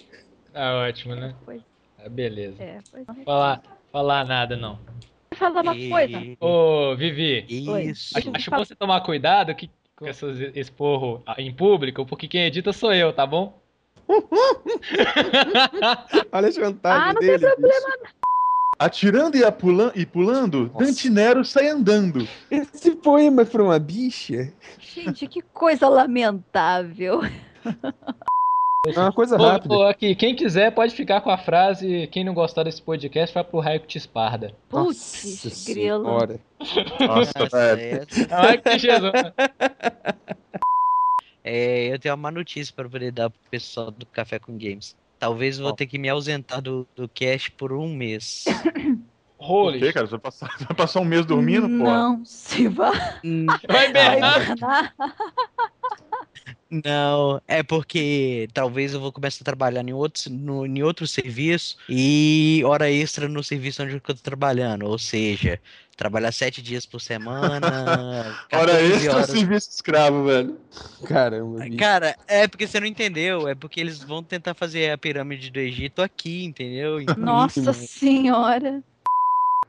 [0.51, 1.33] Tá ótimo, né?
[1.43, 1.61] Pois.
[1.97, 2.61] Ah, beleza.
[2.61, 3.23] É, pois não.
[3.23, 3.61] Falar,
[3.91, 4.77] falar nada, não.
[5.35, 6.19] Falar uma coisa.
[6.39, 7.45] Ô, Vivi.
[7.49, 8.17] Isso.
[8.17, 12.73] Acho, acho bom você tomar cuidado que, com esses esporro em público, porque quem edita
[12.73, 13.59] sou eu, tá bom?
[16.31, 17.47] Olha a chantagem Ah, não tem dele.
[17.47, 17.87] problema.
[18.79, 22.27] Atirando e, apulan- e pulando, Dante Nero sai andando.
[22.49, 24.51] Esse poema é pra uma bicha?
[24.79, 27.21] Gente, que coisa lamentável.
[28.85, 29.73] É uma coisa Ô, rápida.
[29.73, 32.05] ô, aqui, quem quiser pode ficar com a frase.
[32.07, 34.53] Quem não gostar desse podcast, vai pro raio que te esparda.
[34.67, 36.03] Putz, grilo.
[36.03, 36.37] Senhora.
[36.99, 37.81] Nossa, velho.
[37.81, 39.13] É, Ai, que Jesus.
[41.41, 44.97] é, eu tenho uma má notícia para poder dar pro pessoal do Café com Games.
[45.17, 48.43] Talvez eu vou ter que me ausentar do, do cast por um mês.
[49.35, 49.79] Por Holy.
[49.79, 50.05] quê, cara?
[50.07, 51.83] Você vai passar, você vai passar um mês dormindo, pô?
[51.83, 52.91] Não, se vá.
[53.67, 54.41] Vai berrar.
[54.41, 54.95] hibernar.
[56.69, 61.77] Não, é porque talvez eu vou começar a trabalhar em outro, no, em outro serviço
[61.87, 64.87] e hora extra no serviço onde eu tô trabalhando.
[64.87, 65.59] Ou seja,
[65.95, 67.67] trabalhar sete dias por semana.
[68.51, 69.29] Hora 14 extra, horas.
[69.29, 70.57] serviço escravo, velho.
[71.05, 71.77] Caramba, bicho.
[71.77, 73.47] Cara, é porque você não entendeu.
[73.47, 76.99] É porque eles vão tentar fazer a pirâmide do Egito aqui, entendeu?
[76.99, 78.83] Então, Nossa senhora.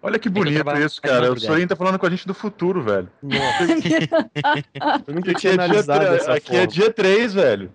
[0.07, 1.32] Olha que eu bonito trabalho isso, de cara.
[1.32, 1.40] O.
[1.40, 3.09] Sorin tá falando com a gente do futuro, velho.
[5.07, 6.66] Eu nunca Aqui tinha é analisado dessa aqui é forma.
[6.66, 7.72] dia 3, velho.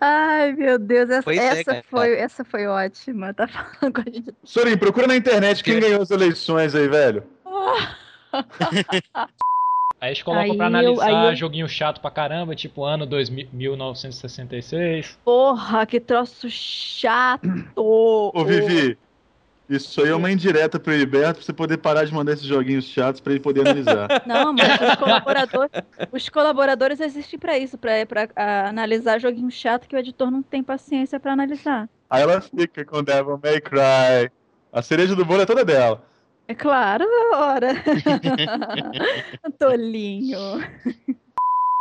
[0.00, 1.84] Ai, meu Deus, essa, Pois é, essa cara.
[1.88, 3.32] foi, essa foi ótima.
[3.32, 4.34] Tá falando com a gente.
[4.44, 7.24] Sorin, procura na internet quem Que- ganhou as eleições aí, velho.
[9.98, 10.68] Aí eles colocam Aí pra eu-
[11.00, 15.18] analisar aí eu- joguinho chato pra caramba, tipo ano 2000, 1966.
[15.24, 17.48] Porra, que troço chato.
[17.74, 18.98] Ô, Vivi,
[19.68, 22.84] isso aí é uma indireta pro Heriberto pra você poder parar de mandar esses joguinhos
[22.84, 24.08] chatos pra ele poder analisar.
[24.26, 25.70] Não, mas os colaboradores,
[26.12, 30.42] os colaboradores existem pra isso, pra, pra ah, analisar joguinho chato que o editor não
[30.42, 31.88] tem paciência pra analisar.
[32.08, 34.30] Aí ela fica com Devil May Cry.
[34.72, 36.02] A cereja do bolo é toda dela.
[36.46, 37.04] É claro,
[37.34, 37.72] ora.
[39.58, 40.38] Tolinho.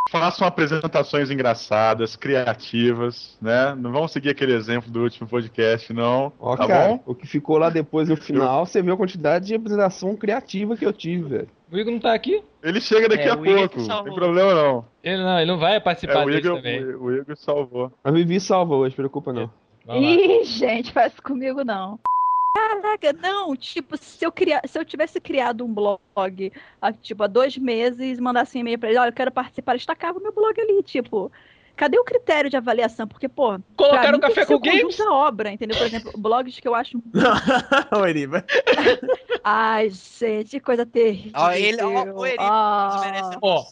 [0.09, 3.73] Façam apresentações engraçadas, criativas, né?
[3.75, 6.31] Não vamos seguir aquele exemplo do último podcast, não.
[6.39, 7.03] Ó, tá cara, bom?
[7.07, 10.85] o que ficou lá depois no final, você viu a quantidade de apresentação criativa que
[10.85, 11.47] eu tive, velho.
[11.71, 12.43] O Igor não tá aqui?
[12.61, 14.85] Ele chega daqui É, a o pouco, não tem problema não.
[15.03, 16.83] Ele não, ele não vai É, participar o, desse Igor, também.
[16.85, 17.91] o, o Igor salvou.
[18.03, 19.49] A Vivi salva hoje, preocupa não.
[19.87, 19.97] Lá.
[19.97, 21.99] Ih, gente, faz comigo não.
[22.85, 24.61] Caraca, não, tipo, se eu, cria...
[24.67, 25.99] se eu tivesse criado um blog,
[26.79, 29.85] há, tipo, há dois meses, mandasse um e-mail pra ele, olha, eu quero participar, eles
[29.85, 31.31] tacavam meu blog ali, tipo,
[31.75, 33.07] cadê o critério de avaliação?
[33.07, 34.97] Porque, pô, Colocaram mim Café com o Games?
[34.97, 35.77] da obra, entendeu?
[35.77, 36.97] Por exemplo, blogs que eu acho...
[37.95, 38.43] Ô, Eriba.
[39.43, 41.31] Ai, gente, que coisa terrível.
[41.35, 42.89] Ó, ele, ó, o Eriba Ah.
[42.95, 43.63] desmerece Ó.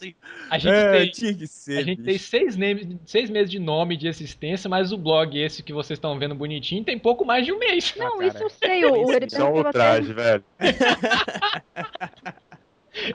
[0.50, 1.78] A gente É, tem, tinha que ser.
[1.78, 2.08] a gente bicho.
[2.08, 5.96] tem seis, name- seis meses de nome de existência, mas o blog esse que vocês
[5.96, 7.92] estão vendo bonitinho tem pouco mais de um mês.
[7.96, 8.26] Não, cara.
[8.28, 10.44] isso eu sei, o, o Heriberto Isso é um ultraje, velho.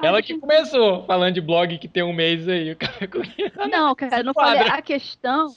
[0.02, 2.76] Ela que começou falando de blog que tem um mês aí.
[3.72, 5.48] Não, cara, eu não falei a questão.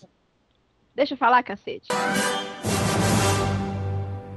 [0.95, 1.89] Deixa eu falar, cacete.